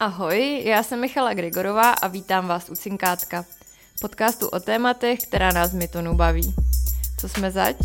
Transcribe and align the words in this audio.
Ahoj, 0.00 0.62
já 0.64 0.82
jsem 0.82 1.00
Michala 1.00 1.34
Grigorová 1.34 1.90
a 1.90 2.08
vítám 2.08 2.46
vás 2.48 2.70
u 2.70 2.74
Cinkátka, 2.74 3.44
podcastu 4.00 4.48
o 4.48 4.60
tématech, 4.60 5.18
která 5.18 5.52
nás 5.52 5.72
Mytonu 5.72 6.14
baví. 6.14 6.54
Co 7.20 7.28
jsme 7.28 7.50
zač? 7.50 7.76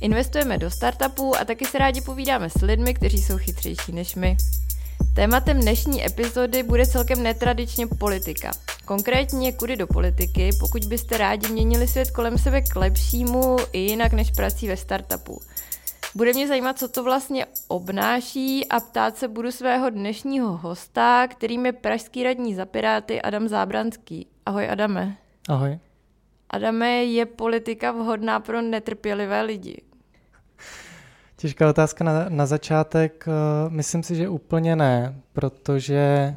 Investujeme 0.00 0.58
do 0.58 0.70
startupů 0.70 1.36
a 1.36 1.44
taky 1.44 1.64
se 1.64 1.78
rádi 1.78 2.00
povídáme 2.00 2.50
s 2.50 2.62
lidmi, 2.62 2.94
kteří 2.94 3.22
jsou 3.22 3.38
chytřejší 3.38 3.92
než 3.92 4.14
my. 4.14 4.36
Tématem 5.14 5.60
dnešní 5.60 6.06
epizody 6.06 6.62
bude 6.62 6.86
celkem 6.86 7.22
netradičně 7.22 7.86
politika. 7.86 8.50
Konkrétně 8.84 9.52
kudy 9.52 9.76
do 9.76 9.86
politiky, 9.86 10.50
pokud 10.60 10.84
byste 10.84 11.18
rádi 11.18 11.48
měnili 11.48 11.88
svět 11.88 12.10
kolem 12.10 12.38
sebe 12.38 12.60
k 12.60 12.76
lepšímu 12.76 13.56
i 13.72 13.78
jinak 13.78 14.12
než 14.12 14.30
prací 14.30 14.68
ve 14.68 14.76
startupu. 14.76 15.40
Bude 16.14 16.32
mě 16.32 16.48
zajímat, 16.48 16.78
co 16.78 16.88
to 16.88 17.04
vlastně 17.04 17.46
obnáší 17.68 18.68
a 18.68 18.80
ptát 18.80 19.16
se 19.16 19.28
budu 19.28 19.52
svého 19.52 19.90
dnešního 19.90 20.56
hosta, 20.56 21.28
kterým 21.28 21.66
je 21.66 21.72
pražský 21.72 22.22
radní 22.22 22.54
za 22.54 22.66
Piráty 22.66 23.22
Adam 23.22 23.48
Zábranský. 23.48 24.26
Ahoj 24.46 24.70
Adame. 24.70 25.16
Ahoj. 25.48 25.78
Adame, 26.50 27.04
je 27.04 27.26
politika 27.26 27.92
vhodná 27.92 28.40
pro 28.40 28.62
netrpělivé 28.62 29.42
lidi? 29.42 29.82
Těžká 31.36 31.70
otázka 31.70 32.04
na, 32.04 32.26
na 32.28 32.46
začátek. 32.46 33.24
Eh, 33.28 33.32
myslím 33.68 34.02
si, 34.02 34.14
že 34.14 34.28
úplně 34.28 34.76
ne, 34.76 35.20
protože 35.32 36.36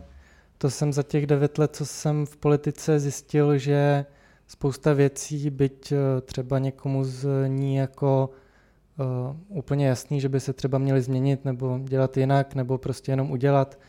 to 0.57 0.69
jsem 0.69 0.93
za 0.93 1.03
těch 1.03 1.27
devět 1.27 1.57
let, 1.57 1.75
co 1.75 1.85
jsem 1.85 2.25
v 2.25 2.37
politice 2.37 2.99
zjistil, 2.99 3.57
že 3.57 4.05
spousta 4.47 4.93
věcí, 4.93 5.49
byť 5.49 5.91
eh, 5.91 6.21
třeba 6.21 6.59
někomu 6.59 7.03
z 7.03 7.47
ní 7.47 7.75
jako 7.75 8.29
uh, 8.99 9.35
úplně 9.47 9.87
jasný, 9.87 10.21
že 10.21 10.29
by 10.29 10.39
se 10.39 10.53
třeba 10.53 10.77
měly 10.77 11.01
změnit 11.01 11.45
nebo 11.45 11.79
dělat 11.83 12.17
jinak, 12.17 12.55
nebo 12.55 12.77
prostě 12.77 13.11
jenom 13.11 13.31
udělat, 13.31 13.79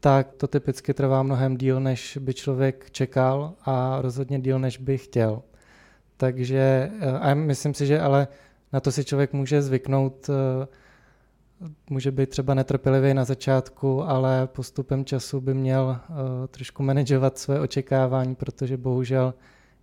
tak 0.00 0.32
to 0.32 0.46
typicky 0.46 0.94
trvá 0.94 1.22
mnohem 1.22 1.56
díl, 1.56 1.80
než 1.80 2.18
by 2.20 2.34
člověk 2.34 2.90
čekal 2.90 3.54
a 3.64 4.00
rozhodně 4.00 4.40
díl, 4.40 4.58
než 4.58 4.78
by 4.78 4.98
chtěl. 4.98 5.42
Takže 6.16 6.90
uh, 6.94 7.16
a 7.20 7.34
myslím 7.34 7.74
si, 7.74 7.86
že 7.86 8.00
ale 8.00 8.28
na 8.72 8.80
to 8.80 8.92
si 8.92 9.04
člověk 9.04 9.32
může 9.32 9.62
zvyknout, 9.62 10.28
uh, 10.28 10.34
může 11.90 12.10
být 12.10 12.28
třeba 12.28 12.54
netrpělivý 12.54 13.14
na 13.14 13.24
začátku, 13.24 14.02
ale 14.02 14.46
postupem 14.46 15.04
času 15.04 15.40
by 15.40 15.54
měl 15.54 15.98
trošku 16.50 16.82
manažovat 16.82 17.38
své 17.38 17.60
očekávání, 17.60 18.34
protože 18.34 18.76
bohužel 18.76 19.34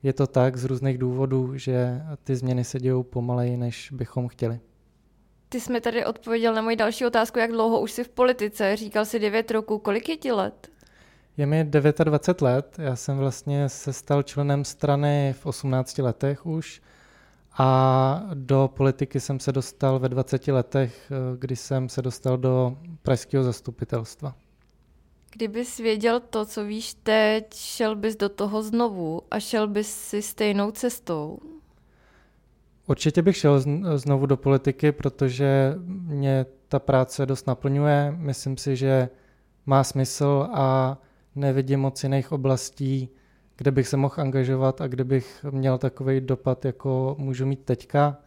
je 0.05 0.13
to 0.13 0.27
tak 0.27 0.57
z 0.57 0.65
různých 0.65 0.97
důvodů, 0.97 1.57
že 1.57 2.01
ty 2.23 2.35
změny 2.35 2.63
se 2.63 2.79
dějou 2.79 3.03
pomaleji, 3.03 3.57
než 3.57 3.91
bychom 3.91 4.27
chtěli. 4.27 4.59
Ty 5.49 5.59
jsi 5.59 5.73
mi 5.73 5.81
tady 5.81 6.05
odpověděl 6.05 6.53
na 6.53 6.61
moji 6.61 6.75
další 6.75 7.05
otázku, 7.05 7.39
jak 7.39 7.51
dlouho 7.51 7.81
už 7.81 7.91
jsi 7.91 8.03
v 8.03 8.09
politice. 8.09 8.75
Říkal 8.75 9.05
jsi 9.05 9.19
9 9.19 9.51
roků. 9.51 9.79
Kolik 9.79 10.09
je 10.09 10.17
ti 10.17 10.31
let? 10.31 10.67
Je 11.37 11.45
mi 11.45 11.63
29 11.63 12.41
let. 12.41 12.75
Já 12.79 12.95
jsem 12.95 13.17
vlastně 13.17 13.69
se 13.69 13.93
stal 13.93 14.23
členem 14.23 14.65
strany 14.65 15.35
v 15.39 15.45
18 15.45 15.97
letech 15.97 16.45
už 16.45 16.81
a 17.57 18.29
do 18.33 18.69
politiky 18.73 19.19
jsem 19.19 19.39
se 19.39 19.51
dostal 19.51 19.99
ve 19.99 20.09
20 20.09 20.47
letech, 20.47 21.11
kdy 21.39 21.55
jsem 21.55 21.89
se 21.89 22.01
dostal 22.01 22.37
do 22.37 22.77
pražského 23.01 23.43
zastupitelstva. 23.43 24.35
Kdybys 25.35 25.77
věděl 25.77 26.19
to, 26.19 26.45
co 26.45 26.65
víš 26.65 26.93
teď, 26.93 27.53
šel 27.53 27.95
bys 27.95 28.15
do 28.15 28.29
toho 28.29 28.63
znovu 28.63 29.21
a 29.31 29.39
šel 29.39 29.67
bys 29.67 29.87
si 29.87 30.21
stejnou 30.21 30.71
cestou? 30.71 31.39
Určitě 32.87 33.21
bych 33.21 33.37
šel 33.37 33.59
znovu 33.95 34.25
do 34.25 34.37
politiky, 34.37 34.91
protože 34.91 35.75
mě 35.87 36.45
ta 36.67 36.79
práce 36.79 37.25
dost 37.25 37.47
naplňuje. 37.47 38.13
Myslím 38.17 38.57
si, 38.57 38.75
že 38.75 39.09
má 39.65 39.83
smysl 39.83 40.47
a 40.53 40.97
nevidím 41.35 41.79
moc 41.79 42.03
jiných 42.03 42.31
oblastí, 42.31 43.09
kde 43.55 43.71
bych 43.71 43.87
se 43.87 43.97
mohl 43.97 44.15
angažovat 44.17 44.81
a 44.81 44.87
kde 44.87 45.03
bych 45.03 45.45
měl 45.51 45.77
takový 45.77 46.21
dopad, 46.21 46.65
jako 46.65 47.15
můžu 47.19 47.45
mít 47.45 47.65
teďka. 47.65 48.17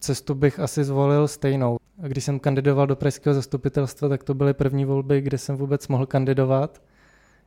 Cestu 0.00 0.34
bych 0.34 0.60
asi 0.60 0.84
zvolil 0.84 1.28
stejnou. 1.28 1.76
Když 1.96 2.24
jsem 2.24 2.40
kandidoval 2.40 2.86
do 2.86 2.96
pražského 2.96 3.34
zastupitelstva, 3.34 4.08
tak 4.08 4.24
to 4.24 4.34
byly 4.34 4.54
první 4.54 4.84
volby, 4.84 5.20
kde 5.20 5.38
jsem 5.38 5.56
vůbec 5.56 5.88
mohl 5.88 6.06
kandidovat. 6.06 6.82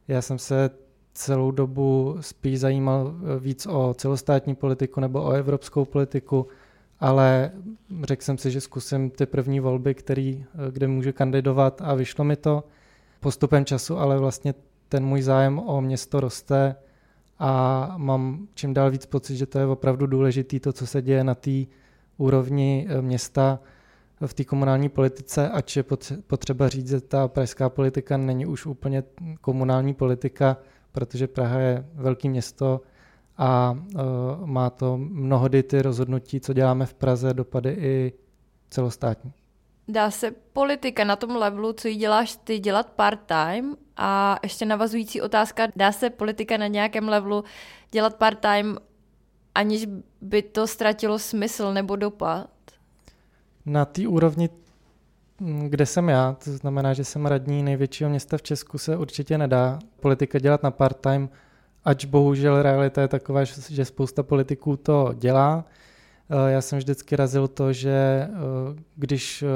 Já 0.08 0.22
jsem 0.22 0.40
se 0.40 0.69
celou 1.13 1.52
dobu 1.52 2.18
spíš 2.19 2.59
zajímal 2.59 3.13
víc 3.40 3.66
o 3.66 3.94
celostátní 3.97 4.56
politiku 4.56 5.00
nebo 5.00 5.24
o 5.24 5.31
evropskou 5.31 5.86
politiku, 5.86 6.47
ale 7.00 7.52
řekl 8.03 8.24
jsem 8.24 8.38
si, 8.38 8.52
že 8.52 8.62
zkusím 8.62 9.09
ty 9.09 9.25
první 9.25 9.59
volby, 9.59 9.94
který, 9.94 10.46
kde 10.72 10.88
můžu 10.88 11.13
kandidovat 11.13 11.81
a 11.84 11.94
vyšlo 11.94 12.25
mi 12.25 12.36
to. 12.36 12.63
Postupem 13.19 13.66
času 13.66 13.97
ale 13.97 14.19
vlastně 14.19 14.53
ten 14.90 15.06
můj 15.06 15.22
zájem 15.22 15.59
o 15.59 15.81
město 15.81 16.19
roste 16.19 16.75
a 17.40 17.94
mám 17.97 18.47
čím 18.53 18.74
dál 18.74 18.91
víc 18.91 19.06
pocit, 19.06 19.36
že 19.38 19.46
to 19.46 19.59
je 19.59 19.66
opravdu 19.66 20.07
důležité, 20.07 20.59
to, 20.59 20.74
co 20.74 20.88
se 20.88 21.02
děje 21.02 21.24
na 21.24 21.36
té 21.36 21.66
úrovni 22.18 22.88
eh, 22.90 23.02
města 23.02 23.59
v 24.26 24.34
té 24.34 24.44
komunální 24.44 24.90
politice, 24.90 25.50
ač 25.50 25.76
je 25.76 25.84
potřeba 26.28 26.70
říct, 26.70 26.90
že 26.90 27.02
ta 27.02 27.28
pražská 27.28 27.70
politika 27.70 28.18
není 28.18 28.46
už 28.46 28.66
úplně 28.66 29.04
komunální 29.42 29.94
politika, 29.94 30.58
protože 30.92 31.28
Praha 31.28 31.60
je 31.60 31.86
velké 31.94 32.30
město 32.30 32.82
a 33.38 33.72
uh, 33.72 34.48
má 34.48 34.70
to 34.70 34.98
mnohdy 34.98 35.64
ty 35.64 35.82
rozhodnutí, 35.82 36.40
co 36.40 36.54
děláme 36.54 36.86
v 36.86 36.94
Praze, 36.94 37.34
dopady 37.34 37.70
i 37.70 38.14
celostátní. 38.70 39.34
Dá 39.88 40.12
se 40.12 40.32
politika 40.32 41.04
na 41.04 41.16
tom 41.16 41.36
levelu, 41.36 41.74
co 41.74 41.88
jí 41.88 41.96
děláš 41.96 42.36
ty, 42.44 42.60
dělat 42.60 42.90
part-time? 42.90 43.76
A 43.98 44.40
ještě 44.44 44.66
navazující 44.66 45.22
otázka, 45.22 45.68
dá 45.76 45.92
se 45.92 46.10
politika 46.10 46.58
na 46.58 46.68
nějakém 46.68 47.10
levelu 47.10 47.44
dělat 47.92 48.16
part-time, 48.16 48.78
aniž 49.56 49.88
by 50.22 50.42
to 50.42 50.68
ztratilo 50.68 51.20
smysl 51.20 51.74
nebo 51.74 51.96
dopad? 51.96 52.50
Na 53.68 53.86
té 53.86 54.08
úrovni, 54.08 54.50
mm, 55.40 55.70
kde 55.70 55.86
jsem 55.86 56.10
já, 56.10 56.38
to 56.44 56.52
znamená, 56.52 56.94
že 56.94 57.04
jsem 57.04 57.26
radní 57.26 57.64
největšího 57.64 58.10
města 58.10 58.38
v 58.38 58.42
Česku, 58.42 58.78
se 58.78 58.98
určitě 58.98 59.38
nedá 59.38 59.80
politika 60.00 60.40
dělat 60.40 60.64
na 60.64 60.72
part-time, 60.72 61.30
ač 61.86 62.06
bohužel 62.06 62.62
realita 62.62 63.02
je 63.02 63.08
taková, 63.08 63.44
že 63.70 63.86
spousta 63.86 64.24
politiků 64.24 64.78
to 64.78 65.14
dělá. 65.16 65.66
Eh, 66.30 66.52
já 66.52 66.62
jsem 66.62 66.80
vždycky 66.80 67.16
razil 67.16 67.48
to, 67.48 67.74
že 67.74 67.90
eh, 67.90 68.30
když 68.96 69.44
eh, 69.44 69.48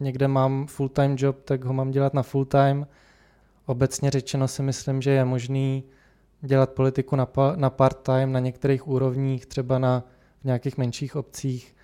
někde 0.00 0.28
mám 0.28 0.66
full-time 0.66 1.16
job, 1.18 1.42
tak 1.44 1.64
ho 1.64 1.72
mám 1.72 1.90
dělat 1.90 2.14
na 2.14 2.22
full-time. 2.22 2.86
Obecně 3.66 4.10
řečeno 4.10 4.48
si 4.48 4.62
myslím, 4.62 5.02
že 5.02 5.10
je 5.10 5.24
možný 5.24 5.84
dělat 6.42 6.70
politiku 6.70 7.16
na, 7.56 7.70
part-time 7.70 8.32
na 8.32 8.40
některých 8.40 8.88
úrovních, 8.88 9.46
třeba 9.46 9.78
na 9.78 10.04
v 10.40 10.44
nějakých 10.44 10.78
menších 10.78 11.16
obcích 11.16 11.75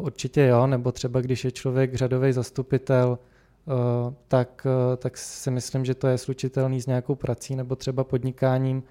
určitě 0.00 0.42
jo, 0.42 0.66
nebo 0.66 0.92
třeba 0.92 1.20
když 1.20 1.44
je 1.44 1.50
člověk 1.50 1.94
řadový 1.94 2.32
zastupitel, 2.32 3.18
uh, 3.64 4.14
tak, 4.28 4.66
uh, 4.66 4.96
tak 4.96 5.18
si 5.18 5.50
myslím, 5.50 5.84
že 5.84 5.94
to 5.94 6.06
je 6.06 6.18
slučitelný 6.18 6.80
s 6.80 6.86
nějakou 6.86 7.14
prací 7.14 7.56
nebo 7.56 7.76
třeba 7.76 8.04
podnikáním. 8.04 8.82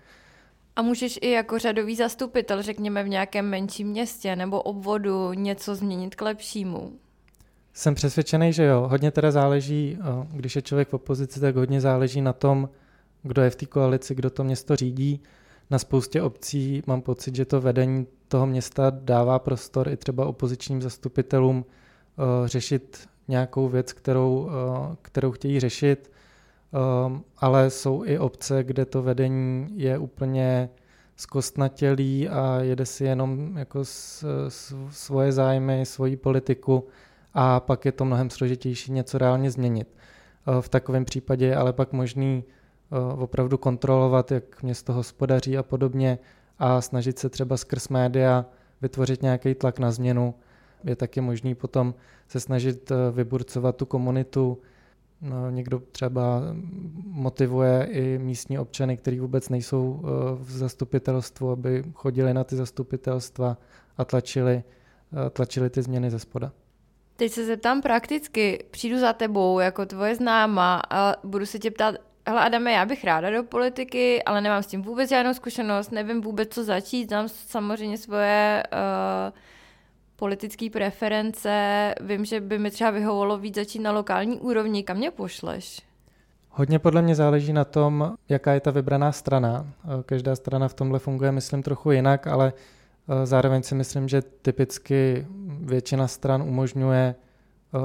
A 0.75 0.81
můžeš 0.81 1.19
i 1.21 1.31
jako 1.31 1.59
řadový 1.59 1.95
zastupitel, 1.95 2.61
řekněme 2.61 3.03
v 3.03 3.09
nějakém 3.09 3.49
menším 3.49 3.87
městě 3.87 4.35
nebo 4.35 4.61
obvodu, 4.61 5.33
něco 5.33 5.75
změnit 5.75 6.15
k 6.15 6.21
lepšímu? 6.21 6.91
Jsem 7.73 7.95
přesvědčený, 7.95 8.53
že 8.53 8.63
jo. 8.63 8.87
Hodně 8.87 9.11
teda 9.11 9.31
záleží, 9.31 9.97
když 10.31 10.55
je 10.55 10.61
člověk 10.61 10.89
v 10.89 10.93
opozici, 10.93 11.39
tak 11.39 11.55
hodně 11.55 11.81
záleží 11.81 12.21
na 12.21 12.33
tom, 12.33 12.69
kdo 13.23 13.41
je 13.41 13.49
v 13.49 13.55
té 13.55 13.65
koalici, 13.65 14.15
kdo 14.15 14.29
to 14.29 14.43
město 14.43 14.75
řídí 14.75 15.21
na 15.71 15.79
spoustě 15.79 16.21
obcí 16.21 16.83
mám 16.87 17.01
pocit, 17.01 17.35
že 17.35 17.45
to 17.45 17.61
vedení 17.61 18.07
toho 18.27 18.45
města 18.45 18.89
dává 18.89 19.39
prostor 19.39 19.89
i 19.89 19.97
třeba 19.97 20.25
opozičním 20.25 20.81
zastupitelům 20.81 21.57
uh, 21.65 22.47
řešit 22.47 23.07
nějakou 23.27 23.69
věc, 23.69 23.93
kterou, 23.93 24.39
uh, 24.39 24.95
kterou 25.01 25.31
chtějí 25.31 25.59
řešit, 25.59 26.11
um, 27.05 27.23
ale 27.37 27.69
jsou 27.69 28.03
i 28.05 28.19
obce, 28.19 28.63
kde 28.63 28.85
to 28.85 29.01
vedení 29.01 29.67
je 29.75 29.97
úplně 29.97 30.69
zkostnatělý 31.15 32.29
a 32.29 32.59
jede 32.61 32.85
si 32.85 33.03
jenom 33.03 33.57
jako 33.57 33.85
s, 33.85 34.25
s, 34.47 34.75
svoje 34.89 35.31
zájmy, 35.31 35.85
svoji 35.85 36.17
politiku 36.17 36.87
a 37.33 37.59
pak 37.59 37.85
je 37.85 37.91
to 37.91 38.05
mnohem 38.05 38.29
složitější 38.29 38.91
něco 38.91 39.17
reálně 39.17 39.51
změnit. 39.51 39.87
Uh, 40.47 40.61
v 40.61 40.69
takovém 40.69 41.05
případě 41.05 41.45
je 41.45 41.55
ale 41.55 41.73
pak 41.73 41.93
možný 41.93 42.43
Eh, 42.43 42.60
opravdu 43.17 43.57
kontrolovat, 43.57 44.31
jak 44.31 44.63
město 44.63 44.93
hospodaří 44.93 45.57
a 45.57 45.63
podobně 45.63 46.19
a 46.59 46.81
snažit 46.81 47.19
se 47.19 47.29
třeba 47.29 47.57
skrz 47.57 47.89
média 47.89 48.45
vytvořit 48.81 49.21
nějaký 49.21 49.55
tlak 49.55 49.79
na 49.79 49.91
změnu. 49.91 50.35
Je 50.83 50.95
taky 50.95 51.21
možný 51.21 51.55
potom 51.55 51.93
se 52.27 52.39
snažit 52.39 52.91
eh, 52.91 52.95
vyburcovat 53.11 53.75
tu 53.75 53.85
komunitu. 53.85 54.57
No, 55.21 55.49
někdo 55.49 55.79
třeba 55.91 56.41
motivuje 57.05 57.87
i 57.91 58.17
místní 58.17 58.59
občany, 58.59 58.97
kteří 58.97 59.19
vůbec 59.19 59.49
nejsou 59.49 60.01
eh, 60.03 60.07
v 60.43 60.51
zastupitelstvu, 60.51 61.51
aby 61.51 61.83
chodili 61.93 62.33
na 62.33 62.43
ty 62.43 62.55
zastupitelstva 62.55 63.57
a 63.97 64.05
tlačili, 64.05 64.63
tlačili 65.33 65.69
ty 65.69 65.81
změny 65.81 66.11
ze 66.11 66.19
spoda. 66.19 66.51
Teď 67.15 67.31
se 67.31 67.45
zeptám 67.45 67.81
prakticky, 67.81 68.63
přijdu 68.71 68.99
za 68.99 69.13
tebou 69.13 69.59
jako 69.59 69.85
tvoje 69.85 70.15
známa 70.15 70.81
a 70.89 71.15
budu 71.23 71.45
se 71.45 71.59
tě 71.59 71.71
ptát, 71.71 71.95
hele 72.27 72.41
Adame, 72.41 72.71
já 72.71 72.85
bych 72.85 73.03
ráda 73.03 73.29
do 73.29 73.43
politiky, 73.43 74.23
ale 74.23 74.41
nemám 74.41 74.63
s 74.63 74.67
tím 74.67 74.81
vůbec 74.81 75.09
žádnou 75.09 75.33
zkušenost, 75.33 75.91
nevím 75.91 76.21
vůbec, 76.21 76.49
co 76.49 76.63
začít, 76.63 77.07
znám 77.07 77.29
samozřejmě 77.29 77.97
svoje 77.97 78.63
uh, 78.73 79.37
politické 80.15 80.69
preference, 80.69 81.95
vím, 82.01 82.25
že 82.25 82.39
by 82.39 82.59
mi 82.59 82.71
třeba 82.71 82.91
vyhovovalo 82.91 83.37
víc 83.37 83.55
začít 83.55 83.79
na 83.79 83.91
lokální 83.91 84.39
úrovni, 84.39 84.83
kam 84.83 84.97
mě 84.97 85.11
pošleš? 85.11 85.81
Hodně 86.49 86.79
podle 86.79 87.01
mě 87.01 87.15
záleží 87.15 87.53
na 87.53 87.65
tom, 87.65 88.13
jaká 88.29 88.53
je 88.53 88.59
ta 88.59 88.71
vybraná 88.71 89.11
strana. 89.11 89.67
Eh, 89.83 90.03
každá 90.05 90.35
strana 90.35 90.67
v 90.67 90.73
tomhle 90.73 90.99
funguje, 90.99 91.31
myslím, 91.31 91.63
trochu 91.63 91.91
jinak, 91.91 92.27
ale 92.27 92.53
eh, 92.53 93.25
zároveň 93.25 93.63
si 93.63 93.75
myslím, 93.75 94.07
že 94.07 94.21
typicky 94.21 95.27
většina 95.59 96.07
stran 96.07 96.41
umožňuje 96.41 97.15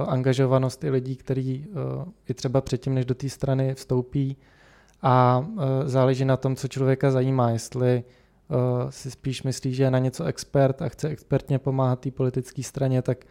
angažovanost 0.06 0.84
i 0.84 0.90
lidí, 0.90 1.16
kteří 1.16 1.66
i 2.28 2.34
třeba 2.34 2.60
předtím, 2.60 2.94
než 2.94 3.04
do 3.04 3.14
té 3.14 3.28
strany 3.28 3.74
vstoupí. 3.74 4.36
A 5.02 5.46
záleží 5.84 6.24
na 6.24 6.36
tom, 6.36 6.56
co 6.56 6.68
člověka 6.68 7.10
zajímá, 7.10 7.50
jestli 7.50 8.04
si 8.90 9.10
spíš 9.10 9.42
myslí, 9.42 9.74
že 9.74 9.82
je 9.82 9.90
na 9.90 9.98
něco 9.98 10.24
expert 10.24 10.82
a 10.82 10.88
chce 10.88 11.08
expertně 11.08 11.58
pomáhat 11.58 12.00
té 12.00 12.10
politické 12.10 12.62
straně, 12.62 13.02
tak 13.02 13.24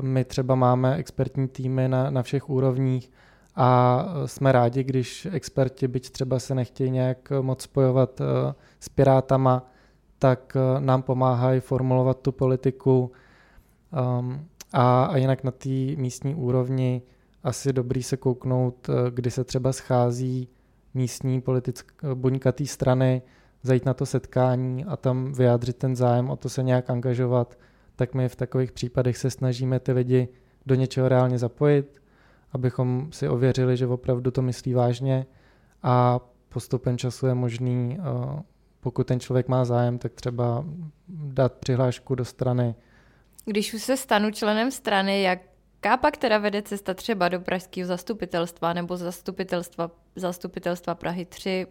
my 0.00 0.24
třeba 0.24 0.54
máme 0.54 0.96
expertní 0.96 1.48
týmy 1.48 1.88
na, 1.88 2.10
na 2.10 2.22
všech 2.22 2.50
úrovních, 2.50 3.10
a 3.56 4.04
jsme 4.26 4.52
rádi, 4.52 4.84
když 4.84 5.26
experti, 5.32 5.88
byť 5.88 6.10
třeba 6.10 6.38
se 6.38 6.54
nechtějí 6.54 6.90
nějak 6.90 7.32
moc 7.40 7.62
spojovat 7.62 8.20
eh, 8.20 8.54
s 8.80 8.88
pirátama, 8.88 9.70
tak 10.18 10.56
eh, 10.56 10.80
nám 10.80 11.02
pomáhají 11.02 11.60
formulovat 11.60 12.20
tu 12.20 12.32
politiku. 12.32 13.12
Um, 14.18 14.46
a, 14.74 15.04
a 15.04 15.16
jinak 15.16 15.44
na 15.44 15.50
té 15.50 15.68
místní 15.96 16.34
úrovni 16.34 17.02
asi 17.42 17.72
dobrý 17.72 18.02
se 18.02 18.16
kouknout, 18.16 18.88
eh, 18.88 19.10
kdy 19.10 19.30
se 19.30 19.44
třeba 19.44 19.72
schází 19.72 20.48
místní 20.94 21.40
politické 21.40 22.14
buňkatý 22.14 22.66
strany, 22.66 23.22
zajít 23.62 23.86
na 23.86 23.94
to 23.94 24.06
setkání 24.06 24.84
a 24.84 24.96
tam 24.96 25.32
vyjádřit 25.32 25.76
ten 25.76 25.96
zájem 25.96 26.30
o 26.30 26.36
to 26.36 26.48
se 26.48 26.62
nějak 26.62 26.90
angažovat, 26.90 27.58
tak 27.96 28.14
my 28.14 28.28
v 28.28 28.36
takových 28.36 28.72
případech 28.72 29.16
se 29.16 29.30
snažíme 29.30 29.80
ty 29.80 29.92
lidi 29.92 30.28
do 30.66 30.74
něčeho 30.74 31.08
reálně 31.08 31.38
zapojit, 31.38 32.02
abychom 32.52 33.08
si 33.12 33.28
ověřili, 33.28 33.76
že 33.76 33.86
opravdu 33.86 34.30
to 34.30 34.42
myslí 34.42 34.74
vážně 34.74 35.26
a 35.82 36.20
postupem 36.48 36.98
času 36.98 37.26
je 37.26 37.34
možný, 37.34 37.98
eh, 38.00 38.42
pokud 38.80 39.06
ten 39.06 39.20
člověk 39.20 39.48
má 39.48 39.64
zájem, 39.64 39.98
tak 39.98 40.12
třeba 40.12 40.64
dát 41.08 41.52
přihlášku 41.52 42.14
do 42.14 42.24
strany. 42.24 42.74
Když 43.44 43.74
už 43.74 43.82
se 43.82 43.96
stanu 43.96 44.30
členem 44.30 44.70
strany, 44.70 45.22
jaká 45.22 45.96
pak 45.96 46.16
teda 46.16 46.38
vede 46.38 46.62
cesta 46.62 46.94
třeba 46.94 47.28
do 47.28 47.40
pražského 47.40 47.86
zastupitelstva 47.86 48.72
nebo 48.72 48.96
zastupitelstva, 48.96 49.90
zastupitelstva 50.16 50.94
Prahy 50.94 51.24
3? 51.24 51.66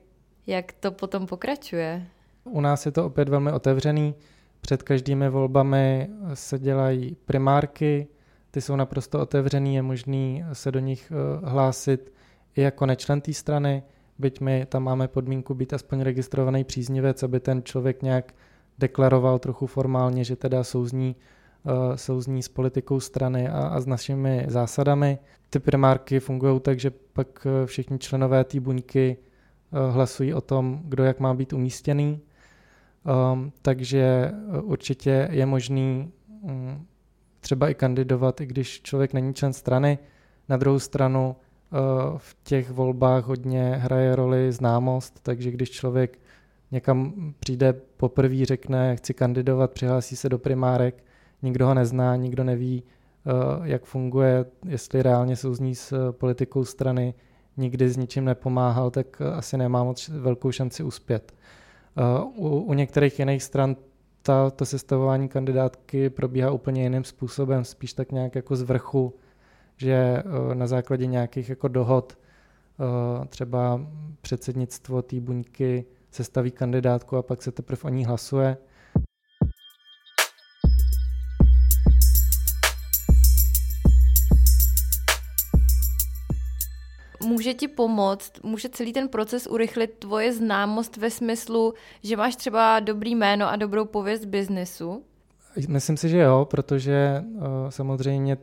Jak 0.48 0.74
to 0.74 0.92
potom 0.92 1.28
pokračuje? 1.28 2.08
U 2.44 2.62
nás 2.62 2.86
je 2.86 2.92
to 2.92 3.06
opět 3.06 3.30
velmi 3.30 3.52
otevřený. 3.52 4.16
Před 4.62 4.84
každými 4.84 5.30
volbami 5.30 6.10
se 6.34 6.60
dělají 6.60 7.18
primárky, 7.26 8.08
ty 8.52 8.62
jsou 8.62 8.76
naprosto 8.76 9.20
otevřený, 9.20 9.76
je 9.76 9.82
možný 9.82 10.44
se 10.54 10.72
do 10.72 10.80
nich 10.80 11.12
eh, 11.12 11.50
hlásit 11.50 12.14
i 12.56 12.62
jako 12.62 12.86
nečlen 12.86 13.22
té 13.22 13.34
strany, 13.34 13.84
byť 14.20 14.40
my 14.42 14.66
tam 14.66 14.84
máme 14.84 15.08
podmínku 15.08 15.54
být 15.54 15.74
aspoň 15.74 16.02
registrovaný 16.02 16.64
příznivec, 16.64 17.24
aby 17.24 17.40
ten 17.40 17.64
člověk 17.64 18.02
nějak 18.02 18.34
deklaroval 18.80 19.40
trochu 19.40 19.68
formálně, 19.68 20.24
že 20.24 20.36
teda 20.36 20.64
souzní, 20.64 21.16
souzní 21.96 22.44
s 22.44 22.48
politikou 22.48 23.00
strany 23.00 23.50
a, 23.50 23.60
a 23.60 23.80
s 23.80 23.86
našimi 23.86 24.46
zásadami. 24.48 25.18
Ty 25.50 25.60
primárky 25.60 26.20
fungují 26.20 26.60
tak, 26.60 26.80
že 26.80 26.92
pak 27.14 27.48
eh, 27.48 27.66
všichni 27.66 28.00
členové 28.00 28.44
té 28.44 28.60
buňky 28.60 29.18
uh, 29.72 29.94
hlasují 29.94 30.34
o 30.34 30.42
tom, 30.42 30.82
kdo 30.84 31.04
jak 31.04 31.20
má 31.20 31.34
být 31.34 31.54
umístěný. 31.54 32.22
Um, 33.34 33.52
takže 33.62 34.32
určitě 34.62 35.28
je 35.32 35.46
možný 35.46 36.12
um, 36.42 36.86
třeba 37.44 37.70
i 37.70 37.74
kandidovat, 37.74 38.42
i 38.42 38.46
když 38.46 38.82
člověk 38.82 39.14
není 39.14 39.34
člen 39.34 39.54
strany. 39.54 40.00
Na 40.50 40.58
druhou 40.58 40.80
stranu 40.80 41.36
eh, 41.36 41.78
v 42.18 42.38
těch 42.44 42.72
volbách 42.72 43.26
hodně 43.26 43.76
hraje 43.76 44.16
roli 44.16 44.52
známost, 44.52 45.20
takže 45.24 45.52
když 45.52 45.72
člověk 45.72 46.20
někam 46.72 47.14
přijde 47.40 47.74
poprvé, 47.74 48.46
řekne, 48.46 48.96
chci 48.96 49.14
kandidovat, 49.14 49.72
přihlásí 49.72 50.16
se 50.16 50.30
do 50.30 50.40
primárek, 50.40 51.04
nikdo 51.44 51.68
ho 51.68 51.74
nezná, 51.74 52.16
nikdo 52.16 52.44
neví, 52.44 52.84
eh, 52.84 53.32
jak 53.64 53.84
funguje, 53.84 54.46
jestli 54.66 55.04
reálně 55.04 55.36
souzní 55.36 55.76
s 55.76 56.12
politikou 56.12 56.66
strany, 56.66 57.14
nikdy 57.58 57.90
s 57.90 57.98
ničím 57.98 58.26
nepomáhal, 58.26 58.92
tak 58.92 59.22
asi 59.22 59.58
nemá 59.58 59.84
moc 59.84 60.10
velkou 60.10 60.52
šanci 60.52 60.84
uspět. 60.84 61.34
Eh, 61.98 62.24
u, 62.36 62.60
u 62.60 62.74
některých 62.74 63.20
jiných 63.20 63.44
stran 63.44 63.76
ta, 64.22 64.50
to 64.50 64.66
sestavování 64.66 65.30
kandidátky 65.30 66.10
probíhá 66.10 66.52
úplně 66.52 66.84
jiným 66.84 67.04
způsobem, 67.04 67.64
spíš 67.64 67.94
tak 67.94 68.12
nějak 68.12 68.36
jako 68.36 68.56
z 68.56 68.62
vrchu, 68.62 69.14
že 69.78 69.94
eh, 69.94 70.56
na 70.56 70.68
základě 70.68 71.06
nějakých 71.06 71.50
jako 71.50 71.68
dohod 71.68 72.18
eh, 72.18 73.26
třeba 73.28 73.82
předsednictvo 74.22 75.02
té 75.02 75.20
buňky 75.20 75.86
sestaví 76.12 76.52
kandidátku 76.52 77.18
a 77.18 77.22
pak 77.22 77.42
se 77.42 77.52
teprve 77.52 77.82
o 77.84 77.90
ní 77.90 78.06
hlasuje. 78.06 78.58
Může 87.44 87.54
ti 87.54 87.68
pomoct, 87.68 88.44
může 88.44 88.70
celý 88.70 88.94
ten 88.94 89.08
proces 89.08 89.48
urychlit 89.48 89.94
tvoje 90.00 90.34
známost 90.34 90.98
ve 90.98 91.10
smyslu, 91.10 91.74
že 92.04 92.18
máš 92.18 92.36
třeba 92.36 92.80
dobrý 92.80 93.16
jméno 93.16 93.50
a 93.50 93.56
dobrou 93.56 93.86
pověst 93.86 94.26
biznesu? 94.26 95.04
Myslím 95.68 95.98
si, 95.98 96.10
že 96.10 96.18
jo, 96.18 96.48
protože 96.50 97.24
uh, 97.36 97.44
samozřejmě 97.70 98.38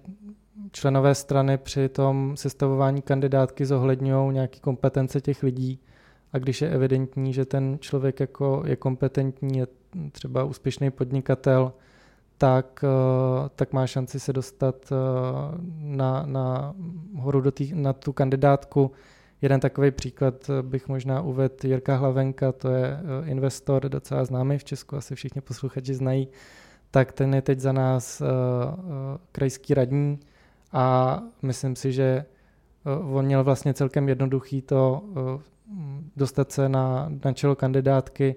členové 0.73 1.15
strany 1.15 1.59
při 1.59 1.89
tom 1.89 2.37
sestavování 2.37 3.03
kandidátky 3.03 3.67
zohledňují 3.67 4.33
nějaké 4.33 4.59
kompetence 4.61 5.21
těch 5.21 5.43
lidí 5.43 5.81
a 6.33 6.39
když 6.39 6.63
je 6.63 6.71
evidentní, 6.71 7.33
že 7.33 7.45
ten 7.45 7.79
člověk 7.81 8.21
jako 8.21 8.63
je 8.67 8.77
kompetentní, 8.77 9.59
je 9.59 9.67
třeba 10.13 10.45
úspěšný 10.45 10.91
podnikatel, 10.91 11.73
tak, 12.41 12.85
eh, 12.85 13.49
tak 13.57 13.73
má 13.73 13.87
šanci 13.87 14.21
se 14.21 14.33
dostat 14.33 14.77
eh, 14.93 14.97
na, 15.79 16.27
na 16.27 16.75
horu 17.17 17.41
do 17.41 17.53
tý, 17.53 17.75
na 17.75 17.93
tu 17.93 18.13
kandidátku. 18.13 18.91
Jeden 19.43 19.61
takový 19.61 19.91
příklad 19.91 20.51
bych 20.63 20.89
možná 20.89 21.21
uvedl 21.21 21.55
Jirka 21.65 21.97
Hlavenka, 21.97 22.53
to 22.53 22.69
je 22.69 22.87
eh, 22.87 23.31
investor 23.31 23.89
docela 23.89 24.25
známý 24.25 24.59
v 24.59 24.65
Česku, 24.65 24.97
asi 24.97 25.15
všichni 25.15 25.41
posluchači 25.41 25.95
znají, 25.95 26.29
tak 26.91 27.13
ten 27.13 27.35
je 27.35 27.43
teď 27.43 27.61
za 27.61 27.73
nás 27.73 28.23
krajský 29.33 29.75
radní 29.75 30.21
a 30.73 31.19
myslím 31.43 31.77
si, 31.77 31.93
že 31.93 32.25
on 33.13 33.25
měl 33.25 33.45
vlastně 33.45 33.75
celkem 33.75 34.09
jednoduchý 34.09 34.63
to 34.63 35.03
dostat 36.17 36.53
se 36.53 36.69
na, 36.69 37.13
na 37.25 37.33
čelo 37.33 37.57
kandidátky, 37.57 38.35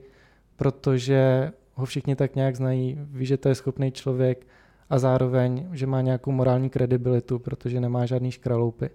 protože 0.56 1.51
ho 1.75 1.86
všichni 1.86 2.15
tak 2.15 2.36
nějak 2.36 2.56
znají, 2.56 2.98
ví, 3.00 3.25
že 3.25 3.38
to 3.38 3.50
je 3.50 3.56
schopný 3.56 3.92
člověk 3.92 4.48
a 4.89 5.00
zároveň, 5.00 5.68
že 5.72 5.88
má 5.88 6.01
nějakou 6.01 6.32
morální 6.32 6.70
kredibilitu, 6.70 7.39
protože 7.39 7.80
nemá 7.80 8.06
žádný 8.06 8.32
škraloupy. 8.32 8.89